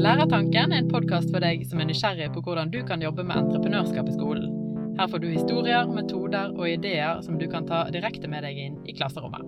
Lærertanken 0.00 0.72
er 0.72 0.80
en 0.80 0.88
podkast 0.90 1.28
for 1.32 1.42
deg 1.44 1.62
som 1.68 1.80
er 1.82 1.88
nysgjerrig 1.90 2.30
på 2.34 2.40
hvordan 2.44 2.70
du 2.72 2.78
kan 2.88 3.02
jobbe 3.04 3.24
med 3.26 3.36
entreprenørskap 3.36 4.08
i 4.08 4.14
skolen. 4.14 4.46
Her 4.98 5.08
får 5.12 5.20
du 5.22 5.26
historier, 5.28 5.88
metoder 5.92 6.54
og 6.56 6.64
ideer 6.70 7.20
som 7.24 7.36
du 7.40 7.44
kan 7.52 7.66
ta 7.68 7.82
direkte 7.92 8.28
med 8.30 8.44
deg 8.46 8.58
inn 8.64 8.78
i 8.88 8.94
klasserommet. 8.96 9.44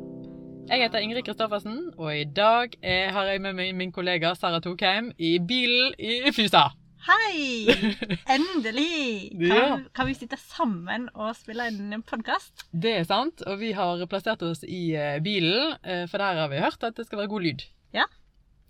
Jeg 0.68 0.84
heter 0.84 1.02
Ingrid 1.04 1.24
Kristoffersen, 1.26 1.78
og 1.98 2.10
i 2.14 2.24
dag 2.36 2.76
er, 2.84 3.10
har 3.16 3.30
jeg 3.32 3.42
med 3.44 3.56
meg 3.58 3.72
min 3.80 3.92
kollega 3.96 4.34
Sara 4.38 4.60
Tokheim 4.64 5.08
i 5.18 5.34
bilen 5.40 5.96
i 5.98 6.30
Fusa. 6.36 6.66
Hei! 7.08 7.66
Endelig 8.36 9.32
kan, 9.40 9.48
Ja. 9.48 9.80
kan 9.96 10.06
vi 10.06 10.14
sitte 10.20 10.38
sammen 10.38 11.08
og 11.14 11.32
spille 11.40 11.66
en 11.72 12.04
podkast. 12.06 12.68
Det 12.70 12.92
er 13.00 13.08
sant, 13.08 13.42
og 13.48 13.58
vi 13.64 13.72
har 13.74 14.04
plassert 14.06 14.44
oss 14.46 14.62
i 14.68 14.92
eh, 14.94 15.16
bilen, 15.24 15.74
eh, 15.82 16.04
for 16.12 16.22
der 16.22 16.44
har 16.44 16.52
vi 16.52 16.60
hørt 16.62 16.84
at 16.86 17.00
det 17.00 17.08
skal 17.08 17.24
være 17.24 17.32
god 17.34 17.48
lyd. 17.48 17.66
Ja. 17.96 18.06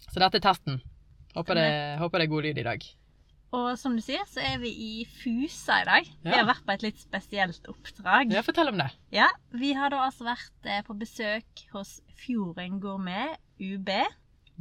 Så 0.08 0.22
dette 0.22 0.40
er 0.40 0.46
testen. 0.48 0.80
Håper 1.36 1.56
det, 1.56 1.68
håper 2.02 2.20
det 2.20 2.26
er 2.26 2.32
god 2.34 2.46
lyd 2.48 2.58
i 2.60 2.66
dag. 2.66 2.84
Og 3.52 3.66
som 3.76 3.92
du 3.96 4.00
sier, 4.00 4.22
så 4.28 4.40
er 4.40 4.58
vi 4.62 4.70
i 4.72 4.92
Fusa 5.04 5.82
i 5.82 5.84
dag. 5.88 6.06
Vi 6.24 6.32
har 6.32 6.46
vært 6.48 6.64
på 6.64 6.72
et 6.72 6.84
litt 6.86 7.00
spesielt 7.02 7.66
oppdrag. 7.68 8.32
Ja, 8.32 8.40
Fortell 8.44 8.70
om 8.72 8.78
det. 8.80 8.88
Ja, 9.12 9.26
Vi 9.52 9.74
har 9.76 9.92
da 9.92 10.06
altså 10.06 10.24
vært 10.24 10.68
eh, 10.68 10.80
på 10.86 10.96
besøk 10.96 11.66
hos 11.74 11.98
Fjorden 12.22 12.78
Gourmet, 12.80 13.36
UB. 13.60 13.90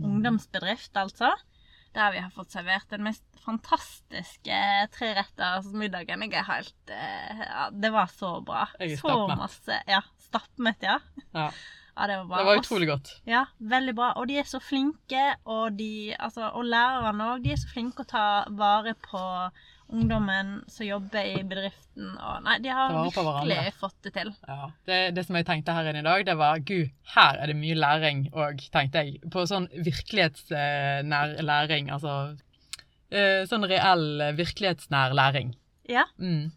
Ungdomsbedrift, 0.01 0.95
altså. 0.99 1.31
Der 1.95 2.11
vi 2.15 2.21
har 2.23 2.31
fått 2.31 2.53
servert 2.55 2.87
den 2.91 3.03
mest 3.03 3.23
fantastiske 3.43 4.59
treretters 4.95 5.67
middagen. 5.75 6.23
Jeg 6.27 6.39
er 6.39 6.47
helt 6.47 6.93
eh, 6.95 7.41
ja, 7.47 7.65
Det 7.71 7.91
var 7.91 8.11
så 8.11 8.37
bra. 8.47 8.65
Jeg 8.79 8.93
er 8.95 9.01
så 9.01 9.07
stappmett. 9.11 9.41
masse 9.41 9.79
Ja, 9.91 10.01
stappmett, 10.27 10.85
ja. 10.87 10.97
Ja, 11.35 11.49
Ja, 12.01 12.07
det 12.09 12.17
var 12.17 12.25
bra. 12.25 12.37
Det 12.37 12.45
var 12.49 12.61
utrolig 12.63 12.87
godt. 12.89 13.09
Ja, 13.29 13.43
veldig 13.59 13.93
bra. 13.97 14.13
Og 14.17 14.29
de 14.31 14.39
er 14.41 14.47
så 14.49 14.57
flinke, 14.63 15.25
og, 15.45 15.75
de, 15.77 16.15
altså, 16.17 16.47
og 16.49 16.65
lærerne 16.65 17.27
òg. 17.35 17.43
De 17.43 17.53
er 17.53 17.59
så 17.61 17.69
flinke 17.69 18.01
å 18.01 18.09
ta 18.09 18.23
vare 18.57 18.95
på 19.05 19.21
ungdommen 19.91 20.53
som 20.71 20.87
jobber 20.87 21.27
i 21.27 21.43
bedriften. 21.45 22.13
Og, 22.15 22.39
nei, 22.45 22.57
de 22.63 22.71
har 22.73 22.95
virkelig 22.95 23.73
fått 23.77 23.97
det 24.07 24.13
til. 24.15 24.31
Ja, 24.47 24.71
det, 24.87 24.99
det 25.17 25.25
som 25.27 25.37
jeg 25.37 25.45
tenkte 25.49 25.75
her 25.75 25.91
inne 25.91 26.01
i 26.01 26.07
dag, 26.07 26.23
det 26.25 26.37
var 26.39 26.63
gud, 26.65 26.89
her 27.13 27.37
er 27.37 27.51
det 27.51 27.57
mye 27.59 27.77
læring 27.77 28.23
òg, 28.31 28.63
tenkte 28.73 29.03
jeg. 29.05 29.19
På 29.33 29.45
sånn 29.49 29.67
virkelighetsnær 29.75 31.37
læring, 31.45 31.91
altså 31.93 32.15
eh, 33.11 33.43
sånn 33.51 33.67
reell 33.69 34.33
virkelighetsnær 34.39 35.13
læring. 35.17 35.53
Ja. 35.91 36.07
Mm. 36.17 36.49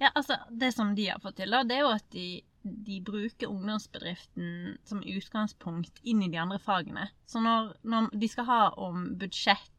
ja, 0.00 0.10
altså, 0.14 0.40
det 0.50 0.74
som 0.74 0.94
de 0.98 1.08
har 1.12 1.22
fått 1.22 1.38
til, 1.40 1.52
da, 1.54 1.62
det 1.64 1.78
er 1.78 1.86
jo 1.86 1.94
at 1.94 2.06
de, 2.12 2.28
de 2.62 3.00
bruker 3.00 3.48
ungdomsbedriften 3.48 4.78
som 4.84 5.02
utgangspunkt 5.02 6.00
inn 6.02 6.22
i 6.22 6.28
de 6.28 6.36
andre 6.42 6.58
fagene. 6.60 7.08
Så 7.26 7.40
når, 7.42 7.74
når 7.84 8.10
de 8.20 8.28
skal 8.28 8.44
ha 8.50 8.62
om 8.76 9.14
budsjett 9.20 9.70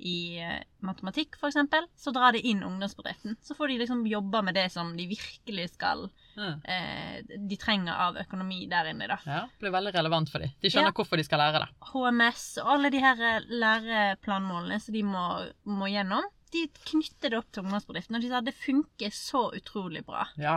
i 0.00 0.38
eh, 0.40 0.62
matematikk, 0.80 1.36
f.eks., 1.36 1.58
så 2.00 2.12
drar 2.16 2.32
de 2.32 2.40
inn 2.48 2.62
ungdomsbedriften. 2.64 3.34
Så 3.44 3.52
får 3.54 3.68
de 3.68 3.74
liksom 3.82 4.06
jobbe 4.08 4.40
med 4.46 4.56
det 4.56 4.70
som 4.72 4.94
de 4.96 5.04
virkelig 5.10 5.68
skal 5.74 6.06
Ja. 6.40 6.54
eh, 6.64 7.20
De 7.50 7.56
trenger 7.60 7.92
av 7.92 8.16
økonomi 8.16 8.62
der 8.70 8.88
inne, 8.94 9.06
da. 9.10 9.18
ja, 9.26 9.42
det 9.50 9.60
blir 9.60 9.74
veldig 9.74 9.92
relevant 9.98 10.30
for 10.32 10.38
dem. 10.40 10.54
De 10.62 10.70
skjønner 10.72 10.88
Ja. 10.94 10.96
hvorfor 10.96 11.16
de 11.20 11.24
skal 11.28 11.38
lære 11.42 11.60
det. 11.66 11.68
HMS 11.92 12.46
og 12.64 12.70
alle 12.78 12.90
de 12.90 12.98
her 13.04 13.20
eh, 13.20 13.40
læreplanmålene 13.50 14.80
som 14.80 14.94
de 14.94 15.02
må, 15.04 15.26
må 15.68 15.90
gjennom, 15.92 16.24
de 16.50 16.64
knytter 16.88 17.30
det 17.30 17.38
opp 17.38 17.52
til 17.52 17.62
ungdomsbedriften. 17.66 18.16
Og 18.16 18.22
de 18.24 18.28
sa 18.32 18.40
det 18.40 18.54
funker 18.56 19.12
så 19.14 19.50
utrolig 19.54 20.02
bra. 20.06 20.24
Ja. 20.40 20.56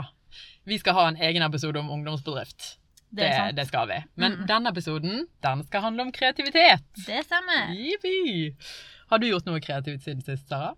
Vi 0.65 0.77
skal 0.77 0.93
ha 0.93 1.07
en 1.07 1.15
egen 1.17 1.41
episode 1.43 1.79
om 1.79 1.89
ungdomsbedrift. 1.89 2.77
Det 3.13 3.27
sant. 3.35 3.55
det 3.55 3.67
skal 3.67 3.87
vi. 3.87 4.03
Men 4.17 4.31
Mm. 4.39 4.45
denne 4.47 4.69
episoden, 4.71 5.27
den 5.43 5.63
skal 5.67 5.81
handle 5.81 6.01
om 6.01 6.11
kreativitet. 6.11 6.81
Det 7.05 7.19
stemmer. 7.25 7.69
Jippi! 7.75 8.55
Har 9.09 9.19
du 9.19 9.27
gjort 9.27 9.45
noe 9.45 9.59
kreativt 9.61 10.01
siden 10.01 10.23
sist, 10.25 10.47
Sara? 10.49 10.73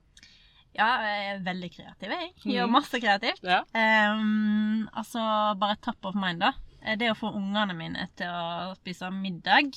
Ja, 0.76 0.90
jeg 1.06 1.36
er 1.36 1.40
veldig 1.46 1.70
kreativ, 1.72 2.10
jeg. 2.12 2.34
Gjør 2.44 2.66
Mhm. 2.68 2.72
masse 2.72 3.00
kreativt. 3.00 3.40
Ja. 3.44 3.62
Um, 3.74 4.90
altså, 4.94 5.20
bare 5.58 5.78
top 5.82 6.04
of 6.06 6.16
mind, 6.16 6.40
da. 6.42 6.52
Eh, 6.86 6.96
Det 6.98 7.10
å 7.12 7.16
få 7.16 7.32
ungene 7.34 7.74
mine 7.74 8.10
til 8.18 8.28
å 8.28 8.76
spise 8.76 9.10
middag, 9.12 9.72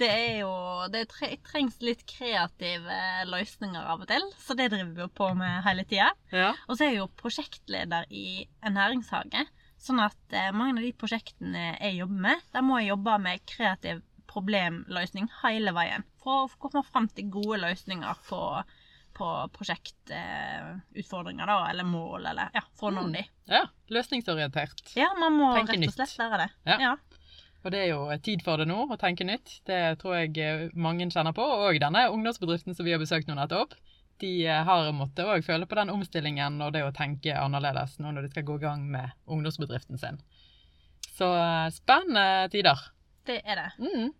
det 0.00 0.08
er 0.10 0.38
jo 0.40 0.52
Det 0.90 1.02
trengs 1.44 1.76
litt 1.84 2.02
kreative 2.08 2.96
løsninger 3.28 3.84
av 3.92 4.00
og 4.02 4.08
til, 4.08 4.22
så 4.40 4.54
det 4.58 4.70
driver 4.72 4.92
vi 4.96 5.00
jo 5.04 5.08
på 5.08 5.28
med 5.38 5.62
hele 5.66 5.84
tida. 5.84 6.10
ja. 6.32 6.52
Og 6.68 6.76
så 6.76 6.84
er 6.86 6.90
jeg 6.94 6.98
jo 7.02 7.08
prosjektleder 7.20 8.06
i 8.10 8.46
en 8.62 8.74
næringshage, 8.74 9.44
sånn 9.82 10.00
at 10.02 10.16
eh, 10.32 10.50
mange 10.54 10.78
av 10.78 10.84
de 10.86 10.92
prosjektene 10.94 11.76
jeg 11.80 11.96
jobber 12.00 12.20
med, 12.28 12.40
der 12.54 12.62
må 12.62 12.78
jeg 12.80 12.88
jobbe 12.94 13.18
med 13.18 13.44
kreativ 13.46 14.02
problemløsning 14.32 15.28
hele 15.42 15.72
veien. 15.76 16.04
For 16.22 16.46
å 16.46 16.50
komme 16.70 16.84
fram 16.86 17.08
til 17.12 17.28
gode 17.34 17.58
løsninger 17.60 18.14
på, 18.28 18.38
på 19.18 19.28
prosjektutfordringer, 19.52 21.46
da, 21.46 21.56
eller 21.70 21.84
mål, 21.88 22.26
eller 22.30 22.50
ja, 22.54 22.62
for 22.78 22.90
å 22.90 22.94
nå 22.94 23.02
Mm. 23.08 23.12
de. 23.12 23.24
ja. 23.52 23.64
Løsningsorientert. 23.92 24.94
Ja, 24.96 25.10
man 25.18 25.32
må 25.36 25.52
Tenke 25.56 25.72
rett 25.76 25.88
og 25.88 25.92
slett 25.94 26.18
lære 26.18 26.38
det. 26.46 26.50
Ja. 26.64 26.76
ja. 26.80 26.96
Og 27.62 27.70
det 27.70 27.80
er 27.84 27.90
jo 27.92 28.04
tid 28.22 28.42
for 28.42 28.58
det 28.58 28.66
nå, 28.70 28.78
å 28.90 28.98
tenke 28.98 29.26
nytt. 29.26 29.60
Det 29.68 29.80
tror 30.02 30.18
jeg 30.18 30.38
eh, 30.42 30.68
mange 30.74 31.06
kjenner 31.10 31.34
på. 31.36 31.44
Og 31.66 31.78
denne 31.82 32.08
ungdomsbedriften 32.10 32.74
som 32.74 32.86
vi 32.86 32.94
har 32.94 33.02
besøkt 33.02 33.30
nå 33.30 33.36
nettopp, 33.38 33.76
de 34.22 34.32
eh, 34.46 34.62
har 34.66 34.90
måttet 34.96 35.28
òg 35.28 35.46
føle 35.46 35.68
på 35.70 35.78
den 35.78 35.92
omstillingen 35.94 36.58
og 36.62 36.74
det 36.74 36.84
å 36.86 36.94
tenke 36.94 37.36
annerledes 37.38 37.98
nå 38.02 38.10
når 38.10 38.26
de 38.26 38.32
skal 38.34 38.48
gå 38.48 38.58
i 38.58 38.64
gang 38.64 38.88
med 38.90 39.14
ungdomsbedriften 39.30 40.00
sin. 40.02 40.18
Så 41.14 41.30
eh, 41.38 41.68
spennende 41.74 42.50
tider. 42.52 42.82
Det 43.28 43.38
er 43.46 43.62
det. 43.62 43.70
Mm. 43.78 44.10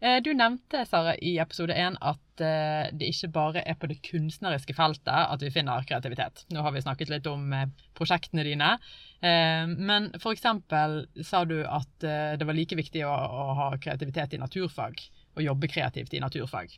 Eh, 0.00 0.22
Du 0.22 0.34
nevnte, 0.34 0.84
Sara, 0.86 1.16
i 1.16 1.38
episode 1.42 1.74
én 1.74 1.96
at 2.00 2.40
eh, 2.40 2.90
det 2.94 3.08
ikke 3.10 3.30
bare 3.34 3.62
er 3.66 3.74
på 3.74 3.88
det 3.90 3.98
kunstneriske 4.06 4.74
feltet 4.78 5.10
at 5.10 5.42
vi 5.42 5.50
finner 5.50 5.86
kreativitet. 5.88 6.44
Nå 6.54 6.62
har 6.62 6.74
vi 6.74 6.82
snakket 6.84 7.10
litt 7.10 7.26
om 7.26 7.52
eh, 7.52 7.66
prosjektene 7.98 8.44
dine, 8.46 8.76
men 9.18 10.12
eksempel 10.14 11.00
sa 11.26 11.40
du 11.44 11.56
at 11.66 11.90
det 11.98 12.46
var 12.46 12.54
like 12.54 12.76
viktig 12.78 13.00
å, 13.02 13.10
å 13.10 13.54
ha 13.58 13.64
kreativitet 13.82 14.36
i 14.36 14.38
naturfag, 14.38 15.00
og 15.34 15.42
jobbe 15.42 15.66
kreativt 15.66 16.14
i 16.14 16.20
naturfag. 16.22 16.76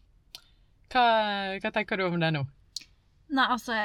Hva, 0.89 1.05
hva 1.61 1.73
tenker 1.75 2.01
du 2.01 2.07
om 2.07 2.17
det 2.23 2.31
nå? 2.33 2.47
Nei, 3.37 3.45
altså, 3.45 3.77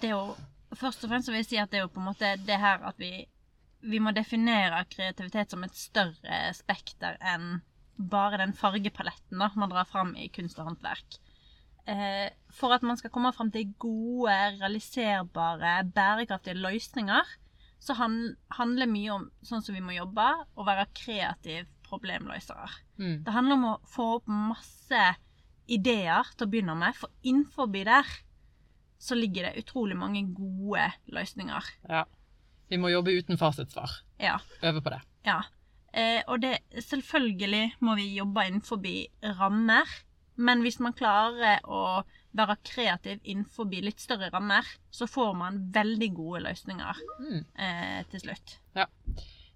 det 0.00 0.10
er 0.10 0.16
jo 0.16 0.24
Først 0.72 1.04
og 1.04 1.12
fremst 1.12 1.28
vil 1.28 1.38
jeg 1.38 1.46
si 1.46 1.58
at 1.60 1.70
det 1.70 1.78
er 1.78 1.84
jo 1.84 1.92
på 1.92 2.00
en 2.00 2.08
måte 2.08 2.32
det 2.42 2.56
her 2.58 2.82
at 2.88 2.98
vi 2.98 3.26
Vi 3.84 3.98
må 4.00 4.10
definere 4.16 4.82
kreativitet 4.88 5.52
som 5.52 5.62
et 5.66 5.76
større 5.76 6.42
spekter 6.56 7.18
enn 7.20 7.60
bare 8.10 8.40
den 8.40 8.54
fargepaletten 8.56 9.42
da, 9.42 9.50
man 9.58 9.72
drar 9.72 9.88
fram 9.88 10.14
i 10.18 10.28
kunst 10.32 10.58
og 10.60 10.70
håndverk. 10.70 11.18
Eh, 11.90 12.28
for 12.54 12.74
at 12.74 12.84
man 12.86 12.98
skal 12.98 13.10
komme 13.10 13.32
fram 13.34 13.50
til 13.54 13.72
gode, 13.82 14.34
realiserbare, 14.60 15.80
bærekraftige 15.94 16.60
løsninger, 16.60 17.36
så 17.82 17.96
han, 17.98 18.36
handler 18.54 18.90
mye 18.90 19.14
om 19.16 19.28
sånn 19.42 19.64
som 19.64 19.74
vi 19.74 19.82
må 19.82 19.96
jobbe, 19.96 20.28
og 20.54 20.68
være 20.68 20.90
kreativ 20.94 21.66
problemløsere. 21.88 22.68
Mm. 23.02 23.16
Det 23.26 23.34
handler 23.34 23.58
om 23.58 23.64
å 23.72 23.78
få 23.90 24.08
opp 24.18 24.30
masse 24.30 25.06
ideer 25.72 26.30
til 26.36 26.46
å 26.46 26.52
begynne 26.52 26.76
med, 26.78 26.94
for 26.98 27.10
innenfor 27.26 27.70
der 27.74 28.06
så 29.02 29.18
ligger 29.18 29.48
det 29.48 29.64
utrolig 29.64 29.96
mange 29.98 30.22
gode 30.30 30.84
løsninger. 31.10 31.72
Ja. 31.90 32.04
Vi 32.70 32.78
må 32.80 32.88
jobbe 32.92 33.12
uten 33.12 33.36
fasitsvar. 33.36 33.90
Ja. 34.22 34.38
Øve 34.62 34.80
på 34.80 34.94
det. 34.94 35.02
ja. 35.26 35.42
Eh, 35.92 36.22
og 36.26 36.40
det, 36.40 36.56
selvfølgelig 36.88 37.74
må 37.84 37.96
vi 37.98 38.14
jobbe 38.16 38.46
innenfor 38.48 38.80
rammer, 39.38 39.88
men 40.36 40.62
hvis 40.64 40.80
man 40.80 40.94
klarer 40.96 41.60
å 41.68 42.02
være 42.32 42.56
kreativ 42.64 43.20
innenfor 43.28 43.68
litt 43.68 44.00
større 44.00 44.30
rammer, 44.32 44.64
så 44.90 45.04
får 45.06 45.34
man 45.36 45.58
veldig 45.74 46.14
gode 46.16 46.40
løsninger 46.46 46.96
Mm. 47.20 47.44
eh, 47.58 48.02
til 48.10 48.20
slutt. 48.20 48.58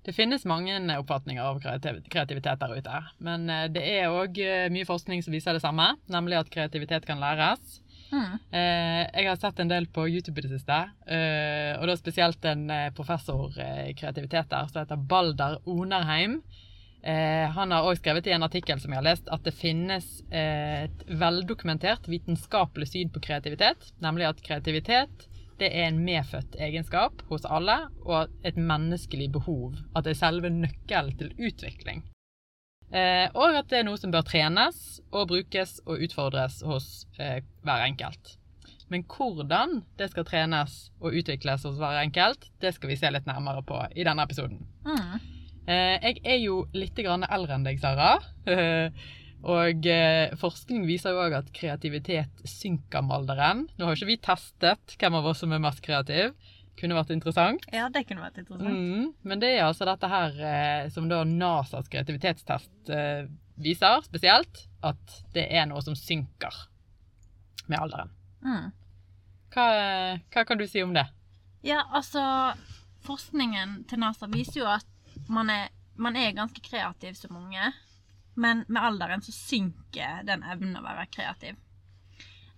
Det 0.07 0.15
finnes 0.15 0.45
mange 0.45 0.77
oppfatninger 0.99 1.43
av 1.43 1.59
kreativitet 1.61 2.61
der 2.61 2.77
ute, 2.77 3.01
men 3.19 3.49
eh, 3.51 3.69
det 3.69 3.83
er 3.83 4.13
òg 4.13 4.37
mye 4.71 4.85
forskning 4.87 5.25
som 5.25 5.33
viser 5.33 5.53
det 5.57 5.63
samme, 5.63 5.97
nemlig 6.07 6.37
at 6.39 6.51
kreativitet 6.51 7.07
kan 7.07 7.19
læres. 7.19 7.81
Mm. 8.17 8.37
Eh, 8.51 9.03
jeg 9.13 9.29
har 9.29 9.41
sett 9.41 9.59
en 9.61 9.71
del 9.71 9.89
på 9.93 10.07
YouTube 10.09 10.41
i 10.41 10.47
det 10.47 10.55
siste, 10.55 10.79
eh, 11.05 11.73
og 11.77 11.85
da 11.91 11.97
spesielt 11.99 12.47
en 12.49 12.71
eh, 12.73 12.93
professor 12.97 13.53
i 13.61 13.93
kreativitet 13.99 14.49
der 14.53 14.71
som 14.71 14.81
heter 14.83 15.03
Balder 15.11 15.61
Onerheim. 15.69 16.41
Han 17.07 17.71
har 17.71 17.85
også 17.87 18.01
skrevet 18.01 18.27
i 18.27 18.33
en 18.35 18.43
artikkel 18.43 18.81
som 18.83 18.91
jeg 18.91 18.99
har 18.99 19.05
lest, 19.07 19.29
at 19.31 19.45
det 19.47 19.53
finnes 19.55 20.09
et 20.35 21.05
veldokumentert 21.07 22.09
vitenskapelig 22.11 22.89
syn 22.91 23.13
på 23.15 23.23
kreativitet, 23.23 23.93
nemlig 24.03 24.27
at 24.27 24.43
kreativitet 24.43 25.29
det 25.61 25.71
er 25.71 25.87
en 25.87 26.03
medfødt 26.03 26.59
egenskap 26.59 27.23
hos 27.31 27.47
alle, 27.47 27.79
og 28.03 28.35
et 28.43 28.59
menneskelig 28.59 29.31
behov. 29.39 29.79
At 29.95 30.09
det 30.09 30.17
er 30.17 30.23
selve 30.25 30.51
nøkkelen 30.51 31.15
til 31.21 31.31
utvikling. 31.39 32.03
Eh, 32.95 33.27
og 33.35 33.57
at 33.59 33.71
det 33.71 33.81
er 33.81 33.87
noe 33.89 33.99
som 33.99 34.13
bør 34.15 34.27
trenes 34.27 35.01
og 35.11 35.31
brukes 35.33 35.81
og 35.87 36.03
utfordres 36.07 36.61
hos 36.67 37.07
eh, 37.19 37.41
hver 37.67 37.87
enkelt. 37.89 38.37
Men 38.93 39.03
hvordan 39.11 39.81
det 39.99 40.13
skal 40.13 40.27
trenes 40.29 40.77
og 41.01 41.17
utvikles 41.19 41.67
hos 41.67 41.79
hver 41.81 41.99
enkelt, 42.05 42.47
det 42.63 42.77
skal 42.77 42.93
vi 42.93 42.99
se 43.01 43.11
litt 43.11 43.27
nærmere 43.27 43.65
på 43.67 43.81
i 43.91 44.07
denne 44.07 44.23
episoden. 44.23 44.63
Mm. 44.87 45.17
Eh, 45.67 45.95
jeg 45.99 46.21
er 46.23 46.43
jo 46.45 46.61
litt 46.77 46.99
grann 47.03 47.27
eldre 47.27 47.59
enn 47.59 47.67
deg, 47.67 47.83
Sara. 47.83 48.17
Og 49.47 49.87
forskning 50.41 50.87
viser 50.89 51.13
jo 51.15 51.21
òg 51.23 51.35
at 51.37 51.51
kreativitet 51.55 52.41
synker 52.49 53.05
med 53.05 53.15
alderen. 53.19 53.61
Nå 53.77 53.85
har 53.87 53.93
jo 53.93 54.01
ikke 54.01 54.09
vi 54.09 54.17
testet 54.25 54.97
hvem 54.99 55.19
av 55.21 55.29
oss 55.31 55.45
som 55.45 55.53
er 55.55 55.63
mest 55.63 55.85
kreativ. 55.85 56.33
Kunne 56.77 56.97
vært 56.99 57.13
interessant. 57.15 57.65
Ja, 57.73 57.89
det 57.93 58.05
kunne 58.09 58.25
vært 58.25 58.41
interessant. 58.43 58.77
Mm, 58.77 59.13
men 59.25 59.43
det 59.43 59.55
er 59.55 59.65
altså 59.65 59.87
dette 59.89 60.11
her 60.13 60.41
eh, 60.51 60.89
som 60.93 61.09
da 61.09 61.23
NASAs 61.25 61.89
kreativitetstest 61.93 62.93
eh, 62.93 63.29
viser 63.57 64.03
spesielt, 64.05 64.67
at 64.85 65.21
det 65.33 65.47
er 65.57 65.65
noe 65.71 65.81
som 65.85 65.97
synker 65.97 66.67
med 67.67 67.81
alderen. 67.81 68.13
Mm. 68.45 68.67
Hva, 69.55 69.69
hva 70.35 70.45
kan 70.45 70.61
du 70.61 70.67
si 70.69 70.85
om 70.85 70.93
det? 70.97 71.07
Ja, 71.67 71.81
altså 71.97 72.23
Forskningen 73.07 73.85
til 73.87 74.01
NASA 74.03 74.27
viser 74.31 74.61
jo 74.65 74.69
at 74.71 74.87
man 75.31 75.51
er, 75.53 75.69
man 75.95 76.17
er 76.19 76.35
ganske 76.35 76.63
kreativ 76.63 77.15
som 77.19 77.37
unge. 77.39 77.71
Men 78.37 78.65
med 78.69 78.83
alderen 78.83 79.23
så 79.25 79.33
synker 79.33 80.25
den 80.27 80.43
evnen 80.45 80.77
å 80.77 80.85
være 80.85 81.07
kreativ. 81.15 81.57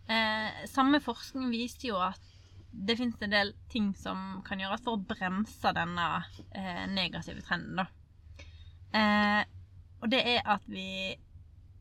Eh, 0.09 0.65
samme 0.67 1.03
forskning 1.05 1.51
viser 1.53 1.91
jo 1.91 2.01
at 2.01 2.28
det 2.71 2.97
finnes 2.99 3.23
en 3.23 3.33
del 3.33 3.55
ting 3.73 3.93
som 3.97 4.41
kan 4.47 4.61
gjøres 4.61 4.83
for 4.85 4.99
å 4.99 5.07
bremse 5.09 5.73
denne 5.77 6.09
eh, 6.53 6.85
negative 6.91 7.43
trenden. 7.47 7.81
Da. 7.81 7.87
Eh, 8.99 9.43
og 10.03 10.13
det 10.13 10.23
er 10.37 10.45
at 10.47 10.63
vi 10.71 11.17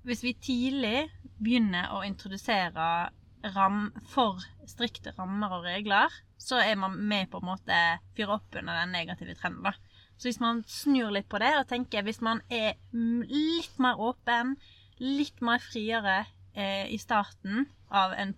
Hvis 0.07 0.23
vi 0.23 0.31
tidlig 0.39 1.09
begynner 1.43 1.91
å 1.91 2.03
introdusere 2.07 3.09
ram, 3.55 3.89
for 4.07 4.39
strikte 4.69 5.11
rammer 5.17 5.51
og 5.57 5.65
regler, 5.67 6.13
så 6.39 6.61
er 6.63 6.77
man 6.79 6.95
med 7.09 7.27
på 7.31 7.41
en 7.41 7.49
måte 7.49 7.79
fyre 8.15 8.37
opp 8.37 8.55
under 8.55 8.79
den 8.79 8.93
negative 8.95 9.35
trenden. 9.35 9.67
da. 9.67 9.73
Så 10.17 10.29
hvis 10.29 10.39
man 10.39 10.63
snur 10.67 11.11
litt 11.11 11.27
på 11.29 11.41
det 11.43 11.51
og 11.59 11.67
tenker 11.67 12.05
hvis 12.07 12.21
man 12.23 12.39
er 12.49 12.77
litt 12.93 13.75
mer 13.83 13.99
åpen, 13.99 14.55
litt 14.97 15.43
mer 15.45 15.59
friere 15.61 16.23
eh, 16.55 16.87
i 16.87 16.97
starten 16.97 17.67
av 17.91 18.15
en 18.17 18.33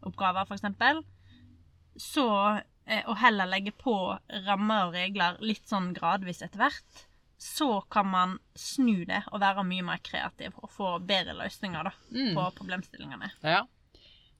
problemløsningoppgave, 0.00 0.44
f.eks., 0.48 1.06
så 2.00 2.26
eh, 2.86 3.02
Og 3.06 3.16
heller 3.20 3.46
legge 3.50 3.72
på 3.76 3.94
rammer 4.46 4.86
og 4.88 4.94
regler 4.94 5.36
litt 5.44 5.66
sånn 5.68 5.92
gradvis 5.94 6.40
etter 6.42 6.58
hvert, 6.62 7.02
så 7.40 7.80
kan 7.90 8.06
man 8.10 8.38
snu 8.54 9.04
det 9.08 9.22
og 9.32 9.40
være 9.40 9.64
mye 9.64 9.84
mer 9.84 10.00
kreativ 10.04 10.56
og 10.60 10.70
få 10.74 10.98
bedre 11.00 11.34
løsninger 11.38 11.84
da, 11.88 11.92
Mm. 12.12 12.34
på 12.36 12.46
problemstillingene. 12.58 13.30
Ja. 13.42 13.62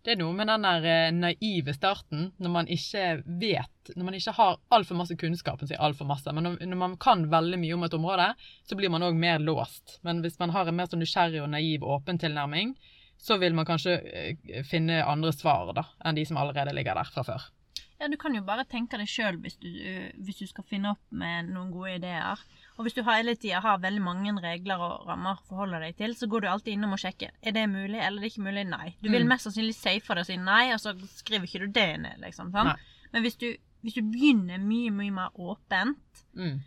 Det 0.03 0.15
er 0.15 0.17
noe 0.23 0.33
med 0.33 0.49
den 0.49 0.62
der 0.65 0.85
eh, 0.89 1.11
naive 1.12 1.75
starten, 1.77 2.31
når 2.41 2.51
man 2.51 2.67
ikke 2.73 3.23
vet 3.27 3.91
Når 3.97 4.05
man 4.05 4.15
ikke 4.15 4.33
har 4.33 4.57
altfor 4.73 4.97
masse 4.97 5.17
kunnskap, 5.17 5.61
altfor 5.79 6.07
masse, 6.07 6.33
men 6.33 6.45
når 6.57 6.77
man 6.79 6.97
kan 6.97 7.27
veldig 7.29 7.59
mye 7.59 7.75
om 7.75 7.83
et 7.85 7.95
område, 7.95 8.35
så 8.65 8.77
blir 8.77 8.89
man 8.91 9.03
òg 9.03 9.17
mer 9.19 9.39
låst. 9.39 9.99
Men 10.03 10.23
hvis 10.23 10.39
man 10.39 10.51
har 10.51 10.69
en 10.69 10.77
mer 10.77 10.87
sånn 10.87 11.03
nysgjerrig 11.03 11.43
og 11.43 11.51
naiv, 11.51 11.83
åpen 11.83 12.19
tilnærming, 12.19 12.77
så 13.20 13.37
vil 13.40 13.55
man 13.55 13.67
kanskje 13.69 13.99
eh, 14.00 14.62
finne 14.64 15.02
andre 15.05 15.32
svar 15.37 15.72
da, 15.76 15.84
enn 16.05 16.17
de 16.17 16.25
som 16.28 16.38
allerede 16.40 16.72
ligger 16.75 16.94
der 16.96 17.11
fra 17.12 17.22
før. 17.26 17.49
Ja, 18.00 18.08
du 18.08 18.17
kan 18.17 18.32
jo 18.32 18.40
bare 18.40 18.64
tenke 18.64 18.96
deg 18.96 19.11
sjøl 19.12 19.37
hvis, 19.43 19.58
du- 19.61 20.12
hvis 20.25 20.38
du 20.40 20.46
skal 20.49 20.64
finne 20.64 20.94
opp 20.94 21.02
med 21.12 21.50
noen 21.52 21.69
gode 21.70 21.99
ideer. 21.99 22.40
Og 22.78 22.87
hvis 22.87 22.94
du 22.96 23.02
hele 23.05 23.34
tida 23.37 23.61
har 23.61 23.76
veldig 23.82 24.00
mange 24.00 24.32
regler 24.40 24.81
og 24.81 25.05
rammer 25.06 25.37
å 25.37 25.43
forholde 25.50 25.82
deg 25.82 25.99
til, 25.99 26.14
så 26.17 26.26
går 26.26 26.40
du 26.40 26.49
alltid 26.49 26.72
innom 26.78 26.94
og 26.96 26.99
sjekker. 27.02 27.28
Er 27.44 27.52
det 27.52 27.67
mulig, 27.69 28.00
eller 28.00 28.17
er 28.17 28.25
det 28.25 28.31
ikke 28.32 28.46
mulig? 28.46 28.64
Nei. 28.70 28.94
Du 29.02 29.11
vil 29.11 29.23
Mm. 29.26 29.28
mest 29.28 29.44
sannsynlig 29.44 29.75
safe 29.76 30.14
det 30.14 30.19
og 30.25 30.26
si 30.26 30.37
nei, 30.38 30.73
og 30.73 30.81
så 30.81 30.94
skriver 31.19 31.44
ikke 31.44 31.61
du 31.61 31.66
det 31.76 32.00
ned, 32.00 32.19
liksom. 32.25 32.50
Sant? 32.52 32.73
Nei. 32.73 32.76
Men 33.12 33.23
hvis 33.23 33.37
du, 33.37 33.55
hvis 33.84 33.94
du 33.94 34.00
begynner 34.00 34.56
mye, 34.58 34.90
mye 34.90 35.11
mer 35.12 35.28
åpent, 35.37 36.25
Mm. 36.34 36.61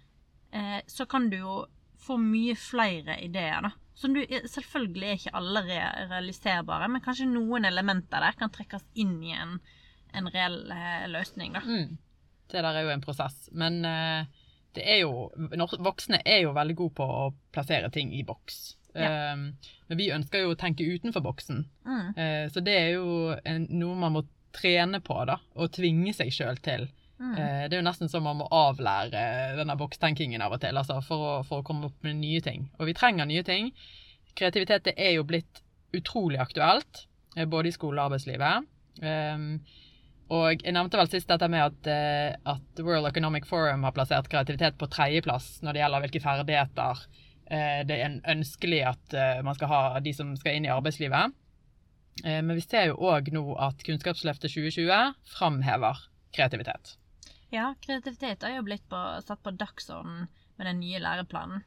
eh, 0.53 0.81
så 0.87 1.07
kan 1.09 1.31
du 1.31 1.37
jo 1.37 1.65
få 1.97 2.19
mye 2.19 2.53
flere 2.55 3.17
ideer, 3.23 3.61
da. 3.63 3.71
Som 3.95 4.15
du, 4.15 4.21
selvfølgelig 4.25 5.07
er 5.07 5.19
ikke 5.19 5.35
alle 5.37 5.61
re 5.67 5.81
realiserbare, 6.09 6.89
men 6.89 7.03
kanskje 7.05 7.29
noen 7.29 7.67
elementer 7.69 8.23
der 8.25 8.37
kan 8.39 8.51
trekkes 8.53 8.85
inn 8.99 9.19
i 9.21 9.35
en, 9.37 9.59
en 10.17 10.29
reell 10.33 10.63
eh, 10.73 11.05
løsning, 11.13 11.53
da. 11.53 11.61
Mm. 11.61 11.99
Det 12.49 12.61
der 12.61 12.79
er 12.79 12.87
jo 12.87 12.93
en 12.93 13.03
prosess. 13.05 13.49
Men 13.53 13.83
eh, 13.85 14.25
det 14.73 14.85
er 14.95 15.03
jo 15.03 15.29
Voksne 15.85 16.21
er 16.25 16.43
jo 16.43 16.55
veldig 16.55 16.77
gode 16.77 16.97
på 16.97 17.05
å 17.05 17.27
plassere 17.53 17.91
ting 17.93 18.13
i 18.17 18.23
boks. 18.25 18.63
Ja. 18.93 19.33
Um, 19.33 19.47
men 19.89 19.97
vi 19.97 20.11
ønsker 20.13 20.43
jo 20.43 20.53
å 20.53 20.59
tenke 20.59 20.85
utenfor 20.85 21.23
boksen. 21.25 21.63
Mm. 21.85 22.09
Uh, 22.17 22.45
så 22.53 22.61
det 22.65 22.75
er 22.77 22.89
jo 22.97 23.33
en, 23.41 23.67
noe 23.73 23.97
man 23.97 24.17
må 24.17 24.25
trene 24.53 25.01
på, 25.05 25.17
da. 25.29 25.39
Og 25.57 25.73
tvinge 25.73 26.13
seg 26.17 26.33
sjøl 26.33 26.59
til. 26.65 26.87
Mm. 27.19 27.33
Eh, 27.37 27.63
det 27.69 27.77
er 27.77 27.81
jo 27.81 27.85
nesten 27.85 28.09
som 28.11 28.25
man 28.25 28.39
må 28.41 28.47
avlære 28.51 29.55
denne 29.59 29.77
bokstenkingen 29.79 30.41
av 30.43 30.55
og 30.55 30.63
til, 30.63 30.77
altså 30.79 30.99
for 31.05 31.27
å, 31.27 31.33
for 31.47 31.61
å 31.61 31.67
komme 31.67 31.89
opp 31.89 32.05
med 32.05 32.19
nye 32.19 32.41
ting. 32.43 32.67
Og 32.79 32.89
vi 32.89 32.97
trenger 32.97 33.29
nye 33.29 33.45
ting. 33.47 33.71
Kreativitet 34.37 34.87
det 34.89 34.95
er 34.97 35.15
jo 35.17 35.27
blitt 35.27 35.61
utrolig 35.93 36.41
aktuelt, 36.41 37.05
eh, 37.37 37.47
både 37.49 37.69
i 37.69 37.75
skole 37.75 37.99
og 37.99 38.11
arbeidslivet. 38.11 38.69
Um, 39.03 39.47
og 40.33 40.63
jeg 40.63 40.73
nevnte 40.73 40.97
vel 40.99 41.09
sist 41.09 41.29
dette 41.29 41.47
med 41.51 41.63
at, 41.65 41.89
eh, 41.89 42.33
at 42.49 42.81
World 42.81 43.09
Economic 43.09 43.45
Forum 43.49 43.85
har 43.85 43.93
plassert 43.93 44.29
kreativitet 44.31 44.77
på 44.79 44.89
tredjeplass 44.89 45.59
når 45.65 45.75
det 45.75 45.83
gjelder 45.83 46.03
hvilke 46.05 46.23
ferdigheter 46.23 47.05
det 47.53 47.97
er 47.99 48.13
ønskelig 48.31 48.79
at 48.87 49.15
man 49.45 49.53
skal 49.53 49.69
ha 49.69 49.79
de 50.01 50.13
som 50.15 50.31
skal 50.39 50.55
inn 50.57 50.65
i 50.65 50.71
arbeidslivet. 50.73 51.35
Men 52.23 52.55
vi 52.55 52.63
ser 52.63 52.87
jo 52.87 53.11
òg 53.11 53.29
nå 53.35 53.43
at 53.61 53.83
Kunnskapsløftet 53.85 54.55
2020 54.55 55.11
framhever 55.35 55.99
kreativitet. 56.33 56.95
Ja, 57.53 57.75
kreativitet 57.81 58.41
har 58.41 58.55
jo 58.55 58.65
blitt 58.65 58.85
på, 58.89 58.99
satt 59.21 59.43
på 59.45 59.53
dagsordenen 59.53 60.25
med 60.57 60.67
den 60.69 60.79
nye 60.81 61.01
læreplanen. 61.01 61.61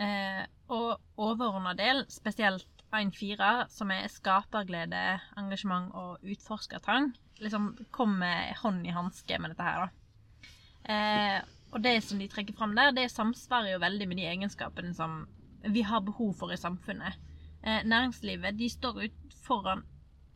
Eh, 0.00 0.44
og 0.72 1.20
overordna 1.20 1.74
del, 1.76 2.06
spesielt 2.10 2.84
1.4, 2.88 3.50
som 3.68 3.92
er 3.92 4.08
skaperglede, 4.08 5.02
engasjement 5.40 5.92
og 5.98 6.24
utforskertrang, 6.24 7.10
liksom 7.42 7.74
kommer 7.92 8.54
hånd 8.62 8.86
i 8.86 8.94
hanske 8.94 9.38
med 9.42 9.52
dette 9.52 9.66
her, 9.66 9.84
da. 9.84 10.54
Eh, 10.84 11.38
og 11.74 11.82
det 11.82 11.98
som 12.06 12.20
de 12.20 12.30
trekker 12.30 12.56
fram 12.56 12.72
der, 12.76 12.94
det 12.94 13.10
samsvarer 13.10 13.74
jo 13.74 13.82
veldig 13.82 14.08
med 14.08 14.20
de 14.20 14.28
egenskapene 14.30 14.94
som 14.96 15.24
vi 15.64 15.82
har 15.84 16.04
behov 16.06 16.32
for 16.38 16.54
i 16.54 16.60
samfunnet. 16.60 17.18
Eh, 17.64 17.82
næringslivet 17.84 18.56
de 18.56 18.70
står 18.70 19.04
ut 19.04 19.36
foran 19.44 19.82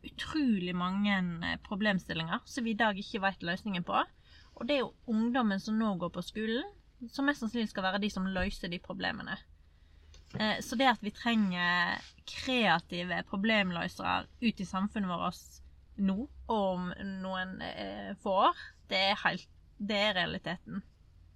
utrolig 0.05 0.75
mange 0.75 1.15
eh, 1.15 1.59
problemstillinger 1.65 2.43
som 2.45 2.65
vi 2.65 2.75
i 2.75 2.79
dag 2.79 2.97
ikke 2.97 3.21
vet 3.23 3.45
løsningen 3.45 3.85
på. 3.87 4.03
Og 4.59 4.67
det 4.67 4.75
er 4.75 4.79
jo 4.83 4.93
ungdommen 5.07 5.59
som 5.63 5.77
nå 5.79 5.93
går 6.01 6.09
på 6.11 6.23
skolen, 6.25 6.63
som 7.13 7.25
mest 7.29 7.39
sannsynlig 7.43 7.69
skal 7.71 7.83
være 7.85 8.01
de 8.03 8.09
som 8.11 8.25
løser 8.27 8.69
de 8.69 8.79
problemene. 8.83 9.37
Eh, 10.39 10.59
Så 10.61 10.75
det 10.77 10.87
at 10.91 11.01
vi 11.01 11.11
trenger 11.15 12.01
kreative 12.27 13.23
problemløsere 13.29 14.25
ut 14.41 14.59
i 14.61 14.65
samfunnet 14.67 15.09
vårt 15.09 15.61
nå 15.99 16.15
og 16.47 16.59
om 16.75 16.91
noen 17.21 17.61
eh, 17.61 18.11
få 18.23 18.35
år, 18.49 18.59
det 18.89 18.99
er, 19.11 19.15
helt, 19.23 19.47
det 19.77 19.97
er 19.97 20.13
realiteten. 20.17 20.81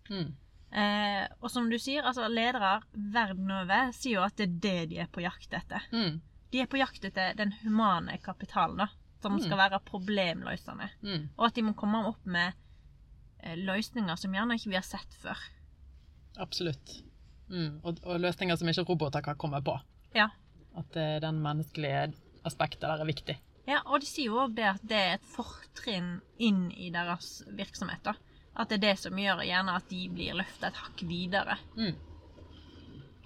Mm. 0.09 0.29
Eh, 0.73 1.25
og 1.39 1.51
som 1.53 1.67
du 1.69 1.77
sier, 1.79 2.03
altså 2.07 2.27
ledere 2.31 2.79
verden 2.93 3.51
over 3.51 3.91
sier 3.93 4.17
jo 4.19 4.23
at 4.25 4.35
det 4.39 4.47
er 4.49 4.59
det 4.63 4.89
de 4.93 4.99
er 5.03 5.11
på 5.13 5.21
jakt 5.23 5.53
etter. 5.53 5.85
Mm. 5.93 6.19
De 6.53 6.61
er 6.63 6.69
på 6.69 6.79
jakt 6.81 7.05
etter 7.05 7.35
den 7.37 7.51
humane 7.63 8.17
kapitalen, 8.23 8.77
da, 8.83 8.87
som 9.21 9.35
Mm. 9.37 9.43
skal 9.45 9.57
være 9.57 9.79
problemløsende. 9.85 10.89
Mm. 11.01 11.29
Og 11.37 11.45
at 11.47 11.55
de 11.55 11.61
må 11.63 11.73
komme 11.77 12.05
opp 12.09 12.25
med 12.25 12.53
løsninger 13.59 14.19
som 14.19 14.35
gjerne 14.35 14.57
ikke 14.59 14.71
vi 14.71 14.79
har 14.79 14.87
sett 14.87 15.17
før. 15.21 15.39
Absolutt. 16.41 16.99
Mm. 17.49 17.81
Og, 17.83 17.99
og 18.03 18.21
løsninger 18.23 18.57
som 18.57 18.69
ikke 18.71 18.85
roboter 18.87 19.25
kan 19.25 19.39
komme 19.39 19.61
på. 19.65 19.75
Ja. 20.15 20.29
At 20.77 20.95
uh, 20.97 21.17
den 21.21 21.41
menneskelige 21.43 22.13
aspektet 22.47 22.87
der 22.87 23.03
er 23.03 23.09
viktig. 23.09 23.37
Ja, 23.69 23.79
og 23.85 24.01
de 24.03 24.09
sier 24.09 24.31
jo 24.31 24.41
òg 24.43 24.55
det 24.57 24.65
at 24.67 24.87
det 24.87 24.99
er 24.99 25.13
et 25.17 25.27
fortrinn 25.35 26.17
inn 26.41 26.65
i 26.71 26.89
deres 26.91 27.43
virksomhet. 27.55 28.03
da. 28.03 28.15
At 28.59 28.69
det 28.69 28.81
er 28.81 28.87
det 28.89 28.97
som 29.01 29.17
gjør 29.17 29.45
gjerne 29.47 29.77
at 29.79 29.87
de 29.89 30.01
blir 30.13 30.35
løfta 30.37 30.69
et 30.69 30.81
hakk 30.81 31.05
videre. 31.07 31.55
Mm. 31.77 31.95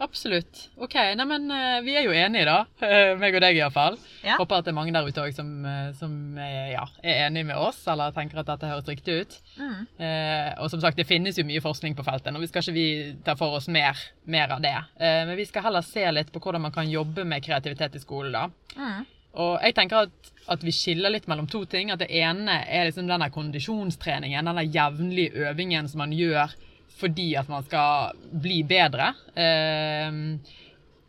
Absolutt. 0.03 0.67
OK, 0.77 0.93
neimen 1.17 1.49
vi 1.85 1.95
er 1.97 2.05
jo 2.05 2.13
enige, 2.13 2.45
da. 2.45 2.57
Eh, 2.85 3.15
meg 3.17 3.35
og 3.37 3.41
deg 3.41 3.57
iallfall. 3.57 3.97
Ja. 4.21 4.37
Håper 4.37 4.59
at 4.59 4.67
det 4.67 4.73
er 4.73 4.77
mange 4.77 4.93
der 4.93 5.07
ute 5.07 5.23
òg 5.23 5.33
som, 5.35 5.49
eh, 5.65 5.89
som 5.97 6.37
er, 6.41 6.71
ja, 6.73 6.85
er 7.01 7.25
enig 7.27 7.45
med 7.49 7.57
oss, 7.57 7.79
eller 7.89 8.13
tenker 8.15 8.41
at 8.41 8.49
dette 8.51 8.69
høres 8.69 8.87
riktig 8.89 9.17
ut. 9.21 9.37
Mm. 9.57 9.81
Eh, 9.97 10.51
og 10.61 10.69
som 10.73 10.83
sagt, 10.83 10.99
det 10.99 11.07
finnes 11.09 11.37
jo 11.39 11.45
mye 11.47 11.63
forskning 11.63 11.97
på 11.97 12.05
feltet, 12.05 12.35
og 12.35 12.43
vi 12.43 12.49
skal 12.51 12.65
ikke 12.65 12.77
vi 12.77 12.87
ta 13.25 13.37
for 13.39 13.57
oss 13.57 13.69
mer, 13.73 13.97
mer 14.25 14.53
av 14.57 14.63
det. 14.63 14.75
Eh, 14.99 15.23
men 15.29 15.37
vi 15.39 15.47
skal 15.49 15.65
heller 15.67 15.85
se 15.85 16.05
litt 16.13 16.33
på 16.33 16.41
hvordan 16.43 16.67
man 16.67 16.75
kan 16.75 16.89
jobbe 16.89 17.25
med 17.25 17.45
kreativitet 17.45 17.97
i 17.97 18.03
skolen, 18.03 18.35
da. 18.37 18.75
Mm. 18.77 19.05
Og 19.37 19.57
jeg 19.61 19.75
tenker 19.77 20.07
at, 20.07 20.31
at 20.49 20.63
vi 20.65 20.73
skiller 20.73 21.13
litt 21.13 21.27
mellom 21.29 21.49
to 21.51 21.61
ting. 21.69 21.91
At 21.93 22.01
det 22.01 22.09
ene 22.09 22.55
er 22.65 22.87
liksom 22.87 23.09
denne 23.09 23.27
kondisjonstreningen, 23.29 24.49
denne 24.49 24.63
jevnlige 24.65 25.45
øvingen 25.45 25.89
som 25.91 26.01
man 26.01 26.15
gjør 26.15 26.55
fordi 26.97 27.31
at 27.39 27.49
man 27.51 27.65
skal 27.65 28.17
bli 28.31 28.61
bedre. 28.67 29.11
Ehm, 29.37 30.39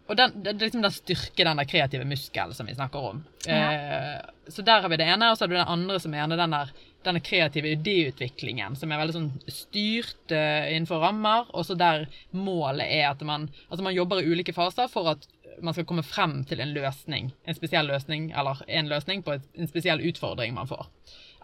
og 0.08 0.16
den, 0.16 0.34
det 0.44 0.56
liksom 0.56 0.82
den 0.84 0.92
styrke, 0.94 1.44
den 1.44 1.60
der 1.60 1.68
kreative 1.68 2.06
muskelen 2.08 2.54
som 2.56 2.68
vi 2.68 2.76
snakker 2.76 3.10
om. 3.10 3.24
Eh, 3.46 4.18
så 4.48 4.64
der 4.64 4.80
har 4.80 4.88
vi 4.88 4.96
det 4.96 5.08
ene, 5.08 5.30
og 5.30 5.36
så 5.36 5.44
har 5.44 5.50
du 5.52 5.58
den 5.58 5.74
andre 5.76 5.98
som 6.00 6.14
er 6.16 6.30
den 6.32 6.54
der, 6.56 6.70
denne 7.04 7.20
kreative 7.20 7.74
idéutviklingen, 7.76 8.76
som 8.76 8.92
er 8.92 9.02
veldig 9.02 9.16
sånn 9.16 9.28
styrt 9.52 10.32
uh, 10.32 10.64
innenfor 10.72 11.04
rammer, 11.04 11.50
og 11.52 11.66
så 11.68 11.76
der 11.78 12.06
målet 12.32 12.88
er 12.88 13.10
at 13.10 13.20
man, 13.28 13.46
altså 13.68 13.84
man 13.84 13.94
jobber 13.94 14.22
i 14.22 14.32
ulike 14.32 14.56
faser 14.56 14.88
for 14.90 15.12
at 15.12 15.28
man 15.62 15.76
skal 15.76 15.86
komme 15.88 16.04
frem 16.06 16.40
til 16.48 16.62
en 16.62 16.72
løsning, 16.72 17.30
en 17.44 17.56
spesiell 17.56 17.88
løsning, 17.90 18.30
eller 18.32 18.64
en 18.66 18.90
løsning 18.90 19.22
på 19.26 19.36
et, 19.36 19.46
en 19.58 19.70
spesiell 19.70 20.02
utfordring 20.08 20.56
man 20.56 20.70
får. 20.70 20.88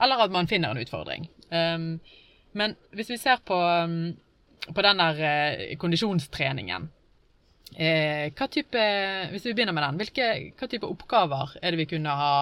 Eller 0.03 0.25
at 0.25 0.35
man 0.35 0.49
finner 0.51 0.73
en 0.73 0.83
utfordring. 0.83 1.29
Um, 1.51 1.89
men 2.55 2.77
hvis 2.95 3.11
vi 3.11 3.19
ser 3.21 3.43
på, 3.47 3.59
um, 3.59 4.15
på 4.73 4.85
den 4.85 5.03
der 5.03 5.25
eh, 5.29 5.75
kondisjonstreningen 5.81 6.89
eh, 7.77 8.31
hva 8.33 8.49
type, 8.49 8.87
Hvis 9.33 9.47
vi 9.49 9.55
begynner 9.55 9.77
med 9.77 9.87
den, 9.87 10.01
hvilke, 10.01 10.31
hva 10.59 10.71
type 10.71 10.89
oppgaver 10.89 11.59
er 11.61 11.75
det 11.75 11.83
vi 11.85 11.91
kunne 11.97 12.17
ha 12.17 12.33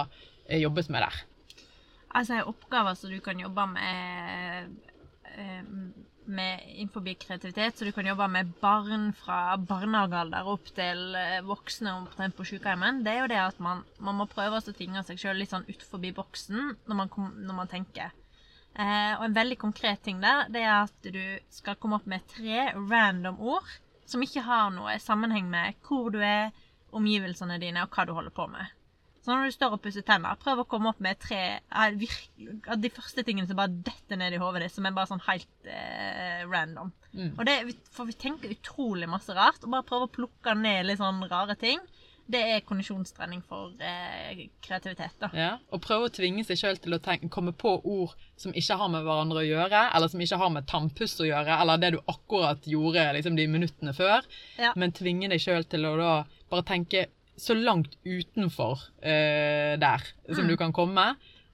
eh, 0.47 0.61
jobbet 0.61 0.89
med 0.93 1.05
der? 1.05 1.19
Altså 2.13 2.43
oppgaver 2.45 2.95
som 2.95 3.11
du 3.11 3.19
kan 3.25 3.39
jobbe 3.39 3.67
med 3.73 4.73
eh, 5.33 5.61
med 6.23 6.61
innenfor 6.77 7.03
kreativitet, 7.19 7.75
så 7.75 7.83
du 7.83 7.91
kan 7.91 8.05
jobbe 8.07 8.29
med 8.31 8.53
barn 8.61 9.09
fra 9.11 9.57
barnehagealder 9.59 10.47
opp 10.47 10.69
til 10.71 11.17
voksne 11.43 11.91
omtrent 11.91 12.37
på 12.37 12.45
sykehjemmen, 12.47 13.01
det 13.03 13.11
er 13.11 13.19
jo 13.19 13.27
det 13.27 13.41
at 13.41 13.59
man, 13.59 13.81
man 13.99 14.15
må 14.21 14.29
prøve 14.31 14.61
å 14.61 14.63
tvinge 14.63 15.03
seg 15.03 15.19
sjøl 15.19 15.41
litt 15.41 15.51
sånn 15.51 15.67
utenfor 15.67 15.99
boksen 16.15 16.77
når 16.87 16.95
man, 16.95 17.11
når 17.43 17.57
man 17.57 17.67
tenker. 17.67 18.15
Eh, 18.73 19.13
og 19.19 19.27
en 19.27 19.35
veldig 19.35 19.57
konkret 19.61 20.01
ting 20.05 20.21
der, 20.23 20.47
det 20.49 20.63
er 20.65 20.87
at 20.87 21.09
du 21.13 21.21
skal 21.53 21.77
komme 21.77 21.99
opp 21.99 22.07
med 22.09 22.25
tre 22.31 22.71
random 22.73 23.37
ord 23.37 23.67
som 24.09 24.23
ikke 24.25 24.43
har 24.45 24.71
noe 24.73 24.95
sammenheng 25.01 25.45
med 25.51 25.77
hvor 25.85 26.09
du 26.13 26.19
er, 26.23 26.53
omgivelsene 26.93 27.57
dine 27.61 27.81
og 27.81 27.93
hva 27.93 28.05
du 28.05 28.11
holder 28.13 28.33
på 28.33 28.45
med. 28.51 28.73
Så 29.23 29.31
når 29.31 29.47
du 29.47 29.55
står 29.55 29.77
og 29.77 29.81
pusser 29.81 30.03
tenner, 30.05 30.35
prøv 30.37 30.61
å 30.61 30.65
komme 30.69 30.91
opp 30.91 30.99
med 31.01 31.17
tre 31.21 31.61
av 31.71 31.95
de 31.95 32.89
første 32.91 33.23
tingene 33.23 33.47
som 33.47 33.57
bare 33.57 33.71
detter 33.87 34.19
ned 34.19 34.35
i 34.35 34.41
hodet 34.41 34.65
ditt, 34.65 34.73
som 34.75 34.85
er 34.85 34.93
bare 34.93 35.09
sånn 35.13 35.23
helt 35.29 35.69
eh, 35.71 36.43
random. 36.43 36.91
Mm. 37.13 37.31
Og 37.31 37.45
det, 37.47 37.55
For 37.95 38.09
vi 38.09 38.17
tenker 38.19 38.51
utrolig 38.51 39.07
masse 39.09 39.33
rart, 39.33 39.63
og 39.63 39.71
bare 39.71 39.87
prøve 39.87 40.09
å 40.09 40.13
plukke 40.19 40.57
ned 40.59 40.89
litt 40.89 40.99
sånn 40.99 41.23
rare 41.31 41.55
ting. 41.57 41.79
Det 42.25 42.39
er 42.39 42.61
kondisjonstrening 42.63 43.41
for 43.47 43.73
eh, 43.83 44.45
kreativitet. 44.63 45.15
da. 45.19 45.29
Ja, 45.35 45.49
Og 45.75 45.81
prøve 45.83 46.07
å 46.07 46.13
tvinge 46.13 46.45
seg 46.47 46.61
sjøl 46.61 46.79
til 46.81 46.95
å 46.95 47.01
tenke, 47.03 47.29
komme 47.33 47.51
på 47.51 47.75
ord 47.79 48.13
som 48.39 48.55
ikke 48.55 48.77
har 48.79 48.91
med 48.93 49.03
hverandre 49.03 49.41
å 49.41 49.47
gjøre, 49.47 49.81
eller 49.95 50.11
som 50.11 50.23
ikke 50.23 50.39
har 50.39 50.53
med 50.55 50.69
tannpuss 50.69 51.17
å 51.19 51.27
gjøre, 51.27 51.59
eller 51.59 51.81
det 51.81 51.91
du 51.95 51.99
akkurat 52.05 52.69
gjorde 52.69 53.09
liksom, 53.17 53.35
de 53.39 53.49
minuttene 53.51 53.95
før. 53.97 54.23
Ja. 54.61 54.71
Men 54.79 54.95
tvinge 54.95 55.29
deg 55.33 55.43
sjøl 55.43 55.67
til 55.67 55.89
å 55.89 55.97
da 55.99 56.15
bare 56.51 56.65
tenke 56.67 57.07
så 57.35 57.55
langt 57.57 57.97
utenfor 58.05 58.81
eh, 59.01 59.73
der 59.81 60.03
som 60.29 60.45
mm. 60.45 60.51
du 60.51 60.57
kan 60.57 60.73
komme. 60.75 61.13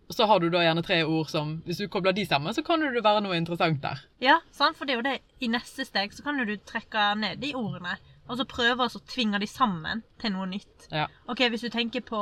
Og 0.10 0.16
så 0.18 0.26
har 0.26 0.42
du 0.42 0.50
da 0.50 0.64
gjerne 0.66 0.82
tre 0.86 1.04
ord 1.06 1.30
som 1.30 1.60
Hvis 1.68 1.84
du 1.84 1.88
kobler 1.92 2.16
de 2.18 2.26
sammen, 2.26 2.54
så 2.54 2.64
kan 2.66 2.82
det 2.82 3.04
være 3.06 3.22
noe 3.22 3.38
interessant 3.38 3.82
der. 3.84 4.02
Ja, 4.24 4.40
sant? 4.52 4.78
for 4.78 4.90
det 4.90 4.96
er 4.96 5.02
jo 5.02 5.06
det 5.06 5.18
i 5.46 5.52
neste 5.52 5.86
steg 5.86 6.16
så 6.16 6.26
kan 6.26 6.42
du 6.42 6.56
trekke 6.58 7.12
ned 7.20 7.44
de 7.44 7.54
ordene. 7.58 7.98
Og 8.30 8.38
så 8.38 8.46
prøver 8.46 8.76
prøve 8.78 8.88
å 8.88 9.06
tvinge 9.10 9.40
de 9.42 9.48
sammen 9.50 10.04
til 10.22 10.36
noe 10.36 10.48
nytt. 10.50 10.90
Ja. 10.94 11.08
Ok, 11.28 11.48
Hvis 11.50 11.66
du 11.66 11.70
tenker 11.74 12.06
på 12.06 12.22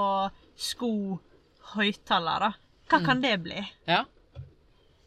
sko, 0.55 1.19
høyttaler, 1.75 2.47
da. 2.47 2.51
Hva 2.87 3.01
mm. 3.01 3.05
kan 3.05 3.23
det 3.23 3.33
bli? 3.43 3.63
Ja. 3.89 4.05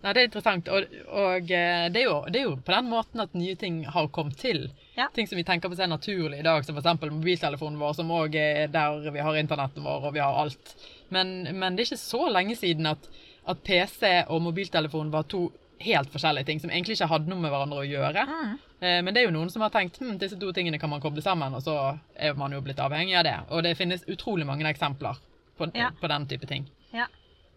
Nei, 0.00 0.12
Det 0.14 0.20
er 0.20 0.28
interessant. 0.28 0.68
Og, 0.72 0.92
og 1.08 1.50
eh, 1.52 1.86
det, 1.92 2.02
er 2.02 2.06
jo, 2.06 2.18
det, 2.28 2.40
er 2.40 2.46
jo, 2.48 2.54
på 2.64 2.72
den 2.72 2.88
måten 2.88 3.20
at 3.24 3.34
nye 3.36 3.56
ting 3.60 3.82
har 3.88 4.08
kommet 4.12 4.38
til. 4.40 4.68
Ja. 4.96 5.08
Ting 5.16 5.28
som 5.28 5.40
vi 5.40 5.44
tenker 5.48 5.72
på 5.72 5.76
seg 5.76 5.90
naturlig 5.92 6.40
i 6.40 6.46
dag, 6.46 6.64
som 6.64 6.76
f.eks. 6.76 7.04
mobiltelefonen 7.08 7.80
vår, 7.80 7.96
som 7.98 8.12
òg 8.16 8.36
er 8.40 8.72
der 8.72 9.10
vi 9.12 9.24
har 9.24 9.40
internetten 9.40 9.84
vår 9.84 10.08
og 10.08 10.16
vi 10.16 10.24
har 10.24 10.40
alt. 10.44 10.74
Men, 11.12 11.42
men 11.56 11.76
det 11.76 11.84
er 11.84 11.90
ikke 11.90 12.04
så 12.04 12.28
lenge 12.32 12.56
siden 12.56 12.88
at, 12.92 13.10
at, 13.48 13.64
PC 13.66 14.04
og 14.28 14.44
mobiltelefon 14.44 15.12
var 15.12 15.28
to 15.28 15.48
helt 15.80 16.12
forskjellige 16.12 16.48
ting 16.48 16.60
som 16.60 16.72
egentlig 16.72 16.98
ikke 16.98 17.08
hadde 17.10 17.32
noe 17.32 17.40
med 17.40 17.52
hverandre 17.52 17.80
å 17.82 17.88
gjøre. 17.88 18.24
Mm. 18.28 18.58
Eh, 18.80 19.02
men 19.04 19.12
det 19.12 19.22
er 19.22 19.28
jo 19.28 19.36
noen 19.36 19.50
som 19.52 19.62
har 19.64 19.72
tenkt 19.74 20.00
hm, 20.00 20.16
disse 20.20 20.38
to 20.40 20.52
tingene 20.56 20.80
kan 20.80 20.90
man 20.92 21.02
koble 21.04 21.22
sammen, 21.24 21.54
og 21.56 21.64
så 21.64 21.76
er 22.16 22.36
man 22.38 22.52
jo 22.56 22.62
blitt 22.64 22.80
avhengig 22.80 23.18
av 23.20 23.26
det. 23.28 23.36
Og 23.52 23.64
det 23.66 23.76
finnes 23.78 24.06
utrolig 24.08 24.48
mange 24.48 24.68
eksempler 24.70 25.20
på, 25.60 25.70
ja. 25.76 25.92
på 26.00 26.10
den 26.12 26.28
type 26.30 26.48
ting. 26.48 26.68
Ja. 26.96 27.06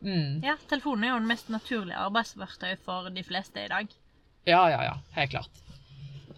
Mm. 0.03 0.44
Ja, 0.44 0.58
telefonen 0.68 1.08
er 1.08 1.13
jo 1.13 1.20
den 1.22 1.30
mest 1.32 1.51
naturlige 1.51 2.01
arbeidsverktøy 2.03 2.75
for 2.84 3.08
de 3.13 3.24
fleste 3.24 3.63
i 3.63 3.70
dag. 3.72 3.94
Ja, 4.44 4.65
ja, 4.68 4.82
ja. 4.84 4.98
Helt 5.15 5.32
klart. 5.32 5.62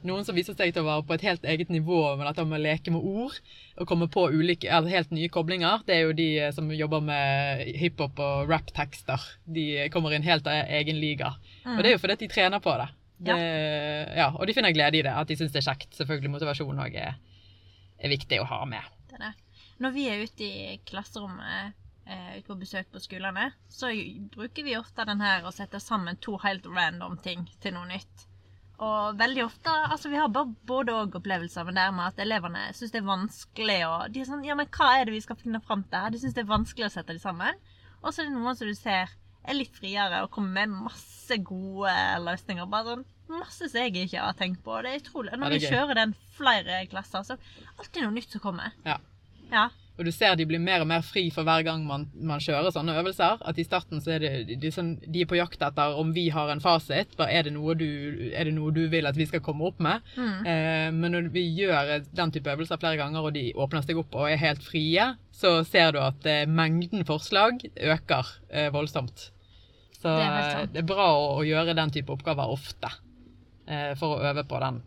Noen 0.06 0.22
som 0.22 0.38
viser 0.38 0.54
seg 0.54 0.70
til 0.70 0.84
å 0.84 0.86
være 0.86 1.06
på 1.08 1.16
et 1.16 1.24
helt 1.26 1.48
eget 1.50 1.72
nivå 1.74 1.98
med 2.14 2.28
dette 2.28 2.44
med 2.46 2.60
å 2.60 2.62
leke 2.62 2.92
med 2.94 3.02
ord 3.02 3.40
og 3.82 3.88
komme 3.90 4.06
på 4.12 4.28
ulike, 4.30 4.70
altså 4.70 4.94
helt 4.94 5.16
nye 5.16 5.32
koblinger, 5.34 5.82
det 5.88 5.96
er 5.96 6.04
jo 6.04 6.14
de 6.14 6.28
eh, 6.44 6.52
som 6.54 6.70
jobber 6.70 7.02
med 7.08 7.64
hiphop 7.82 8.22
og 8.22 8.52
rap-tekster. 8.52 9.26
De 9.50 9.66
kommer 9.94 10.14
i 10.14 10.20
en 10.20 10.28
helt 10.28 10.46
egen 10.46 11.02
liga. 11.02 11.34
Mm. 11.64 11.74
Og 11.74 11.82
det 11.82 11.90
er 11.90 11.98
jo 11.98 12.04
fordi 12.04 12.20
de 12.22 12.30
trener 12.36 12.62
på 12.62 12.78
det. 12.84 12.92
Det 13.18 13.38
ja. 14.18 14.28
Og 14.34 14.48
de 14.48 14.56
finner 14.56 14.76
glede 14.76 15.00
i 15.00 15.06
det. 15.06 15.14
At 15.14 15.30
de 15.30 15.38
syns 15.40 15.54
det 15.54 15.62
er 15.62 15.70
kjekt. 15.70 15.96
Selvfølgelig 15.96 16.34
motivasjon 16.36 16.84
òg 16.84 17.00
er, 17.00 17.18
er, 17.98 18.12
viktig 18.12 18.42
å 18.44 18.50
ha 18.50 18.62
med. 18.70 18.94
Det 19.12 19.22
det. 19.22 19.34
Når 19.84 19.96
vi 19.96 20.06
er 20.12 20.24
ute 20.24 20.46
i 20.46 20.78
klasserommet 20.88 21.76
eh, 22.08 22.38
ute 22.38 22.48
på 22.48 22.60
besøk 22.60 22.92
på 22.92 23.02
skolene, 23.04 23.50
så 23.72 23.92
bruker 24.36 24.68
vi 24.68 24.78
ofte 24.80 25.08
den 25.08 25.24
her 25.24 25.44
å 25.48 25.54
sette 25.56 25.82
sammen 25.84 26.20
to 26.24 26.38
helt 26.44 26.68
random 26.68 27.18
ting 27.24 27.44
til 27.64 27.76
noe 27.76 27.90
nytt. 27.92 28.28
Og 28.84 29.16
veldig 29.16 29.44
ofte 29.46 29.72
altså 29.72 30.10
Vi 30.12 30.18
har 30.20 30.28
både 30.28 30.92
òg-opplevelser 30.92 31.64
med 31.64 31.78
det 31.80 31.86
med 31.96 32.10
at 32.10 32.18
elevene 32.20 32.66
syns 32.76 32.92
det 32.92 33.00
er 33.00 33.06
vanskelig 33.08 33.78
å 33.88 33.94
De 34.12 34.20
er 34.20 34.28
sånn 34.28 34.44
Ja, 34.44 34.58
men 34.60 34.68
hva 34.68 34.90
er 34.98 35.08
det 35.08 35.14
vi 35.16 35.22
skal 35.24 35.40
finne 35.40 35.62
fram 35.64 35.86
til 35.88 35.96
her? 35.96 36.12
De 36.12 36.20
syns 36.20 36.36
det 36.36 36.44
er 36.44 36.50
vanskelig 36.50 36.90
å 36.90 36.92
sette 36.98 37.14
dem 37.14 37.22
sammen. 37.24 37.62
Og 38.02 38.12
så 38.12 38.22
er 38.22 38.28
det 38.28 38.36
noen 38.36 38.58
som 38.60 38.68
du 38.68 38.76
ser 38.76 39.16
er 39.48 39.58
litt 39.58 39.76
friere 39.76 40.24
og 40.26 40.32
kommer 40.34 40.66
med 40.66 40.88
masse 40.90 41.40
gode 41.46 41.94
løsninger. 42.26 42.70
Bare 42.72 42.96
sånn 42.96 43.06
masse 43.32 43.70
som 43.72 43.82
jeg 43.82 44.06
ikke 44.06 44.22
har 44.22 44.38
tenkt 44.38 44.62
på. 44.66 44.78
Det 44.84 44.92
er 44.92 45.02
utrolig. 45.02 45.34
Når 45.40 45.56
ja, 45.56 45.56
vi 45.56 45.72
kjører 45.74 46.02
den 46.02 46.14
flere 46.38 46.84
klasser, 46.92 47.26
så 47.26 47.38
er 47.38 47.42
det 47.42 47.74
alltid 47.80 48.06
noe 48.06 48.16
nytt 48.20 48.36
som 48.36 48.44
kommer. 48.44 48.76
Ja. 48.86 49.00
ja. 49.54 49.70
Og 49.96 50.04
du 50.04 50.12
ser 50.12 50.36
de 50.36 50.44
blir 50.48 50.60
mer 50.60 50.84
og 50.84 50.90
mer 50.90 51.04
fri 51.08 51.24
for 51.32 51.48
hver 51.48 51.64
gang 51.64 51.86
man, 51.88 52.10
man 52.14 52.42
kjører 52.44 52.74
sånne 52.76 52.98
øvelser. 53.00 53.40
At 53.48 53.60
i 53.60 53.66
starten 53.66 54.02
så 54.04 54.16
er 54.16 54.24
det, 54.26 54.58
de, 54.62 54.72
sånn, 54.74 54.96
de 55.02 55.24
er 55.24 55.30
på 55.30 55.38
jakt 55.40 55.64
etter 55.64 56.00
om 56.00 56.12
vi 56.16 56.28
har 56.36 56.52
en 56.52 56.64
fasit. 56.64 57.16
Er 57.24 57.48
det 57.48 57.54
noe 57.56 57.78
du, 57.80 57.88
det 58.34 58.56
noe 58.56 58.74
du 58.76 58.84
vil 58.92 59.08
at 59.08 59.18
vi 59.18 59.28
skal 59.30 59.44
komme 59.46 59.68
opp 59.70 59.80
med? 59.84 60.04
Mm. 60.20 60.42
Eh, 60.52 60.90
men 60.96 61.16
når 61.16 61.30
vi 61.36 61.46
gjør 61.62 61.94
den 62.12 62.36
type 62.36 62.52
øvelser 62.52 62.82
flere 62.82 63.00
ganger, 63.00 63.24
og 63.24 63.38
de 63.38 63.48
åpner 63.56 63.86
seg 63.86 64.02
opp 64.02 64.20
og 64.20 64.28
er 64.30 64.42
helt 64.42 64.66
frie, 64.66 65.14
så 65.36 65.58
ser 65.68 65.96
du 65.96 66.02
at 66.04 66.28
eh, 66.28 66.44
mengden 66.48 67.08
forslag 67.08 67.64
øker 67.64 68.36
eh, 68.52 68.68
voldsomt. 68.76 69.30
Så 70.06 70.12
det 70.22 70.26
er, 70.30 70.68
det 70.70 70.84
er 70.84 70.86
bra 70.86 71.08
å, 71.18 71.22
å, 71.40 71.46
gjøre 71.46 71.74
den 71.74 71.92
type 71.94 72.14
oppgaver 72.14 72.52
ofte. 72.54 72.92
Eh, 73.66 73.96
for 73.98 74.20
å 74.20 74.28
øve 74.30 74.44
på 74.46 74.60
den, 74.62 74.84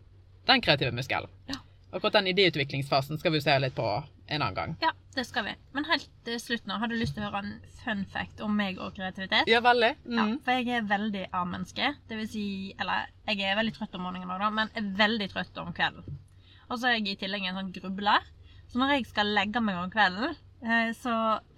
den 0.47 0.63
kreative 0.63 0.95
muskelen. 0.95 1.33
Ja. 1.51 1.59
Akkurat 1.91 2.21
den 2.21 2.29
idéutviklingsfasen 2.31 3.19
skal 3.19 3.35
vi 3.35 3.41
se 3.43 3.57
litt 3.59 3.75
på 3.75 3.87
en 4.29 4.45
annen 4.45 4.55
gang. 4.55 4.77
Ja, 4.85 4.93
det 5.17 5.25
skal 5.27 5.49
vi. 5.49 5.57
Men 5.75 5.89
helt 5.89 6.07
til 6.29 6.39
slutt 6.39 6.69
nå, 6.71 6.77
har 6.79 6.87
du 6.91 6.95
lyst 6.95 7.17
til 7.17 7.25
å 7.25 7.33
høre 7.33 7.41
en 7.43 7.57
fun 7.81 8.05
fact 8.13 8.45
om 8.45 8.55
meg 8.55 8.79
og 8.79 8.95
kreativitet? 8.95 9.51
Ja, 9.51 9.59
veldig. 9.65 9.91
Mm. 10.05 10.19
Ja, 10.21 10.27
for 10.45 10.61
jeg 10.61 10.79
er 10.79 10.87
veldig 10.93 11.25
A-menneske. 11.41 11.91
Det 12.07 12.21
vil 12.21 12.31
si 12.31 12.47
Eller 12.79 13.11
jeg 13.27 13.43
er 13.43 13.59
veldig 13.59 13.75
trøtt 13.75 13.99
om 13.99 14.07
morgenen 14.07 14.31
òg, 14.37 14.47
men 14.55 14.71
er 14.79 14.93
veldig 15.03 15.31
trøtt 15.35 15.59
om 15.65 15.75
kvelden. 15.75 16.21
Og 16.69 16.77
så 16.77 16.93
er 16.93 16.99
jeg 17.01 17.17
i 17.17 17.19
tillegg 17.25 17.49
en 17.49 17.59
sånn 17.59 17.75
grubler. 17.75 18.31
Så 18.69 18.79
når 18.79 18.95
jeg 18.95 19.11
skal 19.11 19.35
legge 19.35 19.65
meg 19.65 19.81
om 19.81 19.91
kvelden, 19.91 20.39
eh, 20.63 20.95
så 20.95 21.13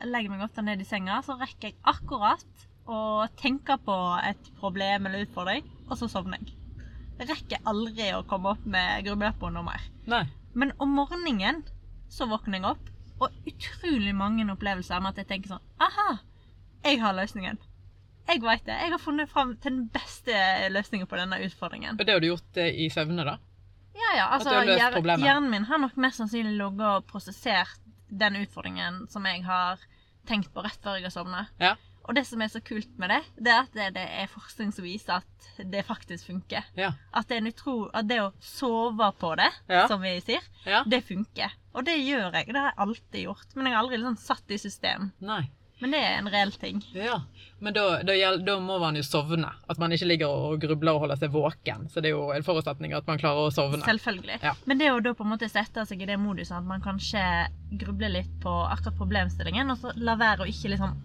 legger 0.06 0.30
jeg 0.30 0.36
meg 0.38 0.48
ofte 0.48 0.64
ned 0.64 0.80
i 0.80 0.88
senga, 0.88 1.20
så 1.26 1.36
rekker 1.36 1.72
jeg 1.74 1.80
akkurat 1.90 2.68
å 2.90 3.26
tenke 3.38 3.76
på 3.84 3.96
et 4.26 4.50
problem 4.60 5.06
eller 5.08 5.26
utfordring, 5.26 5.66
og 5.88 5.98
så 5.98 6.08
sovner 6.10 6.40
jeg. 6.42 6.56
Jeg 7.20 7.28
rekker 7.28 7.66
aldri 7.68 8.06
å 8.16 8.24
komme 8.28 8.54
opp 8.54 8.62
med 8.64 9.04
grubler 9.04 9.34
noe 9.52 9.66
mer. 9.66 9.82
Nei. 10.08 10.24
Men 10.56 10.72
om 10.82 10.94
morgenen 10.96 11.62
så 12.10 12.26
våkner 12.30 12.58
jeg 12.58 12.70
opp, 12.72 12.86
og 13.20 13.48
utrolig 13.48 14.14
mange 14.16 14.46
opplevelser 14.48 15.02
med 15.02 15.12
at 15.12 15.20
jeg 15.20 15.28
tenker 15.28 15.52
sånn 15.52 15.66
Aha! 15.84 16.14
Jeg 16.80 17.02
har 17.02 17.12
løsningen. 17.12 17.58
Jeg 18.30 18.40
veit 18.40 18.64
det. 18.64 18.76
Jeg 18.78 18.92
har 18.94 19.02
funnet 19.02 19.28
fram 19.28 19.52
til 19.60 19.74
den 19.74 19.86
beste 19.92 20.34
løsningen 20.72 21.08
på 21.10 21.18
denne 21.20 21.40
utfordringen. 21.44 21.98
Og 21.98 22.06
det 22.06 22.14
har 22.14 22.22
du 22.22 22.30
gjort 22.30 22.60
eh, 22.62 22.72
i 22.72 22.88
søvne, 22.92 23.26
da? 23.26 23.36
Ja, 23.98 24.12
ja. 24.16 24.26
Altså, 24.32 24.54
hjernen 24.64 25.50
min 25.52 25.66
har 25.68 25.82
nok 25.82 25.98
mest 26.00 26.22
sannsynlig 26.22 26.54
ligget 26.56 26.86
og 26.88 27.08
prosessert 27.10 27.82
den 28.08 28.38
utfordringen 28.40 29.04
som 29.12 29.26
jeg 29.28 29.44
har 29.44 29.82
tenkt 30.28 30.52
på 30.54 30.64
rett 30.64 30.80
før 30.82 30.98
jeg 30.98 31.08
har 31.08 31.14
sovnet. 31.14 31.52
Ja. 31.60 31.74
Og 32.10 32.16
det 32.18 32.24
som 32.26 32.40
er 32.42 32.50
så 32.50 32.58
kult 32.58 32.90
med 32.98 33.12
det, 33.12 33.20
det 33.38 33.52
er 33.54 33.60
at 33.62 33.76
det, 33.76 33.84
det 33.94 34.02
er 34.02 34.30
forskning 34.32 34.72
som 34.74 34.82
viser 34.82 35.20
at 35.20 35.50
det 35.70 35.84
faktisk 35.86 36.26
funker. 36.26 36.66
Ja. 36.74 36.90
At, 37.14 37.30
det 37.30 37.52
utro, 37.52 37.84
at, 37.94 38.08
det 38.10 38.18
å 38.24 38.32
sove 38.42 39.12
på 39.20 39.30
det, 39.38 39.46
ja. 39.70 39.84
som 39.86 40.02
vi 40.02 40.16
sier, 40.26 40.42
ja. 40.66 40.82
det 40.90 41.04
funker. 41.06 41.54
Og 41.70 41.86
det 41.86 42.00
gjør 42.02 42.34
jeg. 42.34 42.50
Det 42.50 42.58
har 42.58 42.72
jeg 42.72 42.80
alltid 42.82 43.24
gjort. 43.28 43.54
Men 43.54 43.68
jeg 43.68 43.76
har 43.76 43.84
aldri 43.84 44.00
liksom 44.00 44.18
satt 44.18 44.50
i 44.50 44.58
system. 44.58 45.12
Nei. 45.22 45.44
Men 45.80 45.94
det 45.94 46.00
er 46.04 46.16
en 46.18 46.28
reell 46.28 46.50
ting. 46.60 46.82
Ja, 46.92 47.22
Men 47.62 47.72
da, 47.72 47.84
da, 48.04 48.16
da, 48.42 48.56
må 48.60 48.76
man 48.82 48.98
jo 48.98 49.04
sovne. 49.06 49.48
At 49.70 49.78
man 49.80 49.94
ikke 49.94 50.10
ligger 50.10 50.34
og 50.50 50.58
grubler 50.60 50.98
og 50.98 51.06
holder 51.06 51.22
seg 51.22 51.30
våken. 51.32 51.86
Så 51.88 52.02
det 52.02 52.10
er 52.10 52.18
jo 52.18 52.26
en 52.34 52.44
forutsetning 52.44 52.92
at 52.98 53.06
man 53.08 53.22
klarer 53.22 53.46
å 53.46 53.54
sovne. 53.54 53.80
Selvfølgelig. 53.86 54.40
Ja. 54.42 54.52
Men 54.68 54.82
det 54.82 54.90
å 54.92 54.98
da 55.04 55.14
på 55.16 55.24
en 55.24 55.32
måte 55.32 55.48
sette 55.48 55.86
seg 55.88 56.02
i 56.02 56.10
det 56.10 56.18
moduset 56.20 56.58
at 56.58 56.66
man 56.68 56.84
kanskje 56.84 57.22
grubler 57.80 58.12
litt 58.18 58.34
på 58.42 58.52
akkurat 58.66 58.98
problemstillingen, 58.98 59.72
og 59.72 59.80
så 59.80 59.94
la 60.02 60.18
være 60.20 60.44
å 60.44 60.50
ikke 60.50 60.74
liksom 60.74 60.98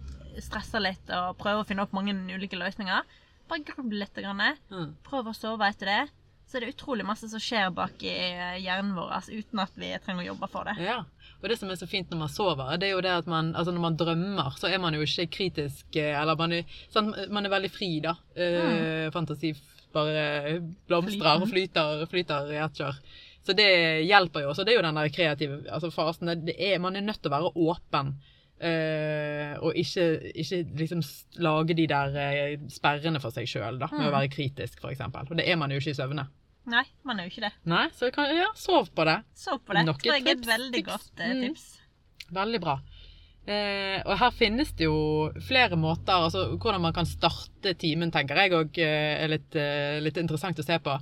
stresse 0.44 0.80
litt 0.82 1.10
og 1.14 1.36
prøve 1.40 1.62
å 1.62 1.66
finne 1.68 1.84
opp 1.86 1.94
mange 1.96 2.14
ulike 2.34 2.58
løsninger. 2.58 3.16
Bare 3.46 3.66
gruble 3.66 4.02
litt. 4.02 4.14
Grann. 4.16 4.42
Mm. 4.72 4.94
Prøv 5.06 5.30
å 5.30 5.36
sove 5.36 5.68
etter 5.68 5.92
det. 5.92 6.04
så 6.46 6.56
er 6.56 6.62
det 6.62 6.76
utrolig 6.76 7.02
masse 7.02 7.26
som 7.26 7.42
skjer 7.42 7.72
bak 7.74 8.02
i 8.06 8.12
eh, 8.14 8.58
hjernen 8.62 8.92
vår 8.94 9.16
altså, 9.16 9.34
uten 9.34 9.58
at 9.58 9.72
vi 9.74 9.88
trenger 10.04 10.22
å 10.22 10.26
jobbe 10.28 10.48
for 10.52 10.68
det. 10.68 10.76
Ja. 10.78 11.00
Og 11.42 11.48
det 11.50 11.56
som 11.58 11.70
er 11.70 11.78
så 11.78 11.88
fint 11.90 12.10
når 12.10 12.20
man 12.20 12.30
sover, 12.30 12.76
det 12.78 12.86
er 12.86 12.94
jo 12.94 13.02
det 13.02 13.14
at 13.18 13.26
man 13.30 13.50
altså 13.58 13.74
når 13.74 13.82
man 13.82 13.96
drømmer, 13.98 14.54
så 14.60 14.70
er 14.70 14.78
man 14.82 14.94
jo 14.94 15.02
ikke 15.02 15.26
kritisk 15.40 15.98
eh, 15.98 16.14
Eller 16.14 16.38
man 16.38 16.54
er, 16.54 16.76
sant, 16.92 17.18
man 17.34 17.46
er 17.46 17.52
veldig 17.52 17.72
fri, 17.74 17.90
da. 18.04 18.14
Eh, 18.38 19.08
Fantasi 19.14 19.52
bare 19.96 20.60
blomstrer 20.88 21.42
og 21.42 21.50
flyter, 21.50 22.06
flyter 22.10 22.52
i 22.52 22.60
ett 22.62 22.80
kjør. 22.80 23.02
Så 23.46 23.54
det 23.56 23.68
hjelper 24.06 24.42
jo 24.42 24.50
også. 24.52 24.64
Det 24.66 24.74
er 24.74 24.80
jo 24.80 24.86
den 24.86 24.98
der 24.98 25.12
kreative 25.14 25.60
altså 25.70 25.92
fasen. 25.94 26.32
Det 26.46 26.56
er, 26.58 26.80
man 26.82 26.98
er 26.98 27.04
nødt 27.06 27.22
til 27.22 27.30
å 27.30 27.36
være 27.36 27.52
åpen. 27.54 28.16
Eh, 28.60 29.54
og 29.60 29.76
ikke, 29.76 30.06
ikke 30.34 30.62
liksom 30.80 31.02
lage 31.44 31.76
de 31.76 31.86
der 31.90 32.18
eh, 32.22 32.56
sperrene 32.72 33.20
for 33.22 33.34
seg 33.34 33.48
sjøl, 33.50 33.80
da. 33.82 33.90
Med 33.92 34.08
å 34.08 34.14
være 34.14 34.32
kritisk, 34.32 34.82
f.eks. 34.82 35.04
Og 35.06 35.36
det 35.38 35.46
er 35.48 35.60
man 35.60 35.74
jo 35.74 35.80
ikke 35.82 35.94
i 35.94 35.98
søvne. 35.98 36.26
Nei, 36.66 36.82
man 37.06 37.20
er 37.20 37.28
jo 37.28 37.34
ikke 37.34 37.46
det. 37.46 37.52
Nei, 37.70 37.86
så 37.94 38.10
kan, 38.14 38.30
ja, 38.34 38.48
sov 38.58 38.90
på 38.94 39.06
det. 39.06 39.20
Sov 39.38 39.60
på 39.62 39.76
det. 39.76 39.86
Nok 39.86 40.02
tror 40.02 40.16
jeg 40.16 40.26
er 40.26 40.38
et 40.38 40.48
veldig 40.48 40.82
tips. 40.82 40.92
godt 40.92 41.26
eh, 41.26 41.34
Mm. 41.46 42.32
Veldig 42.36 42.60
bra. 42.64 42.80
Uh, 43.46 44.00
og 44.02 44.16
her 44.18 44.32
finnes 44.34 44.72
det 44.74 44.88
jo 44.88 45.28
flere 45.46 45.76
måter, 45.78 46.16
altså 46.18 46.56
hvordan 46.56 46.82
man 46.82 46.94
kan 46.96 47.06
starte 47.06 47.76
timen, 47.78 48.10
tenker 48.10 48.40
jeg 48.42 48.56
òg 48.58 48.80
er 48.82 49.30
litt, 49.30 49.54
uh, 49.54 50.00
litt 50.02 50.18
interessant 50.18 50.58
å 50.58 50.64
se 50.66 50.80
på. 50.82 50.96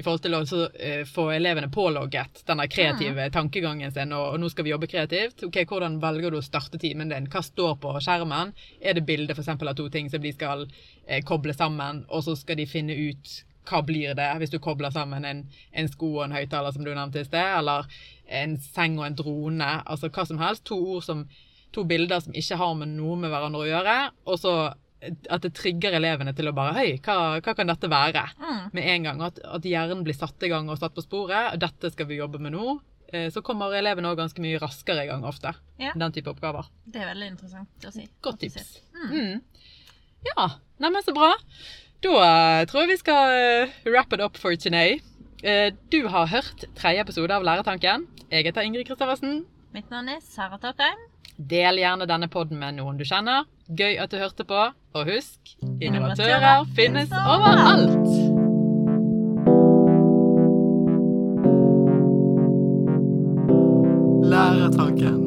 I 0.00 0.04
forhold 0.04 0.22
til 0.24 0.36
å 0.36 0.40
så, 0.48 0.62
uh, 0.72 1.02
få 1.08 1.26
elevene 1.34 1.68
pålogget 1.72 2.40
denne 2.48 2.64
kreative 2.72 3.26
tankegangen 3.34 3.92
sin, 3.92 4.14
og, 4.16 4.34
og 4.34 4.40
nå 4.40 4.48
skal 4.52 4.64
vi 4.64 4.72
jobbe 4.72 4.88
kreativt. 4.88 5.44
Ok, 5.44 5.60
Hvordan 5.68 5.98
velger 6.00 6.32
du 6.32 6.38
å 6.40 6.44
starte 6.44 6.80
timen 6.80 7.12
din? 7.12 7.28
Hva 7.30 7.44
står 7.44 7.76
på 7.82 7.92
skjermen? 8.00 8.54
Er 8.80 8.96
det 8.96 9.04
bilde 9.08 9.36
eksempel, 9.36 9.68
av 9.68 9.76
to 9.76 9.90
ting 9.92 10.08
som 10.12 10.24
de 10.24 10.32
skal 10.32 10.64
uh, 10.64 11.20
koble 11.28 11.54
sammen, 11.56 12.06
og 12.08 12.24
så 12.24 12.38
skal 12.40 12.60
de 12.60 12.68
finne 12.70 12.96
ut 12.96 13.36
hva 13.68 13.82
blir 13.86 14.16
det 14.18 14.28
hvis 14.40 14.50
du 14.50 14.58
kobler 14.62 14.90
sammen 14.90 15.26
en, 15.28 15.44
en 15.76 15.88
sko 15.90 16.14
og 16.16 16.24
en 16.24 16.34
høyttaler, 16.34 16.72
som 16.74 16.84
du 16.86 16.90
nevnte 16.90 17.22
i 17.22 17.28
sted, 17.28 17.52
eller 17.60 17.86
en 18.40 18.56
seng 18.62 18.98
og 18.98 19.06
en 19.06 19.18
drone, 19.18 19.70
altså 19.84 20.10
hva 20.10 20.26
som 20.26 20.40
helst. 20.42 20.64
To 20.70 20.78
ord 20.96 21.04
som 21.06 21.26
to 21.74 21.84
bilder 21.86 22.22
som 22.24 22.34
ikke 22.34 22.58
har 22.58 22.78
med 22.78 22.96
noe 22.96 23.18
med 23.20 23.30
hverandre 23.30 23.62
å 23.62 23.68
gjøre, 23.68 23.98
og 24.26 24.40
så 24.40 24.54
at 25.30 25.42
det 25.44 25.52
trigger 25.56 25.94
elevene 25.96 26.34
til 26.36 26.50
å 26.50 26.52
bare 26.56 26.74
Hei, 26.76 26.88
hva, 27.04 27.38
hva 27.40 27.54
kan 27.56 27.70
dette 27.70 27.88
være? 27.90 28.22
Mm. 28.40 28.62
Med 28.76 28.88
en 28.94 29.06
gang. 29.08 29.22
At, 29.30 29.40
at 29.44 29.64
hjernen 29.68 30.04
blir 30.04 30.16
satt 30.18 30.42
i 30.44 30.50
gang 30.52 30.68
og 30.68 30.78
satt 30.80 30.94
på 30.96 31.04
sporet. 31.04 31.54
og 31.54 31.60
Dette 31.62 31.90
skal 31.94 32.08
vi 32.10 32.18
jobbe 32.20 32.40
med 32.42 32.52
nå. 32.56 32.78
Eh, 33.12 33.28
Så 33.32 33.42
kommer 33.46 33.72
elevene 33.76 34.10
òg 34.12 34.18
ganske 34.20 34.42
mye 34.44 34.60
raskere 34.60 35.04
i 35.06 35.10
gang 35.10 35.24
ofte. 35.28 35.54
Ja. 35.80 35.94
Den 35.96 36.12
type 36.12 36.30
oppgaver. 36.34 36.68
Det 36.86 37.00
er 37.02 37.12
veldig 37.14 37.30
interessant 37.32 37.88
å 37.88 37.92
si. 37.94 38.08
Godt 38.22 38.40
tips. 38.44 38.60
sier. 38.60 39.10
Mm. 39.10 39.40
Ja, 40.30 40.50
neimen 40.82 41.02
så 41.06 41.14
bra. 41.16 41.32
Da 42.04 42.12
eh, 42.24 42.64
tror 42.68 42.84
jeg 42.84 42.92
vi 42.94 43.00
skal 43.00 43.36
eh, 43.36 43.78
wrap 43.88 44.12
it 44.12 44.20
up 44.24 44.36
for. 44.40 44.52
Eh, 44.52 45.70
Du 45.90 46.00
har 46.08 46.26
hørt 46.28 46.66
tredje 46.76 47.00
episode 47.00 47.32
av 47.34 47.42
Læretanken. 47.44 48.06
Jeg 48.30 48.44
heter 48.46 48.62
Ingrid 48.68 48.86
Kristoffersen. 48.86 49.46
Mitt 49.72 49.88
navn 49.90 50.08
er 50.12 50.20
Sara 50.20 50.58
Takheim. 50.58 51.09
Del 51.40 51.78
gjerne 51.80 52.04
denne 52.04 52.28
podden 52.28 52.58
med 52.60 52.76
noen 52.76 52.98
du 53.00 53.04
kjenner. 53.08 53.46
Gøy 53.72 53.96
at 54.02 54.12
du 54.12 54.18
hørte 54.20 54.44
på. 54.44 54.66
Og 54.92 55.08
husk, 55.08 55.54
innovatører 55.80 56.66
finnes 56.76 57.14
overalt! 57.16 58.10
Læretanken. 64.30 65.19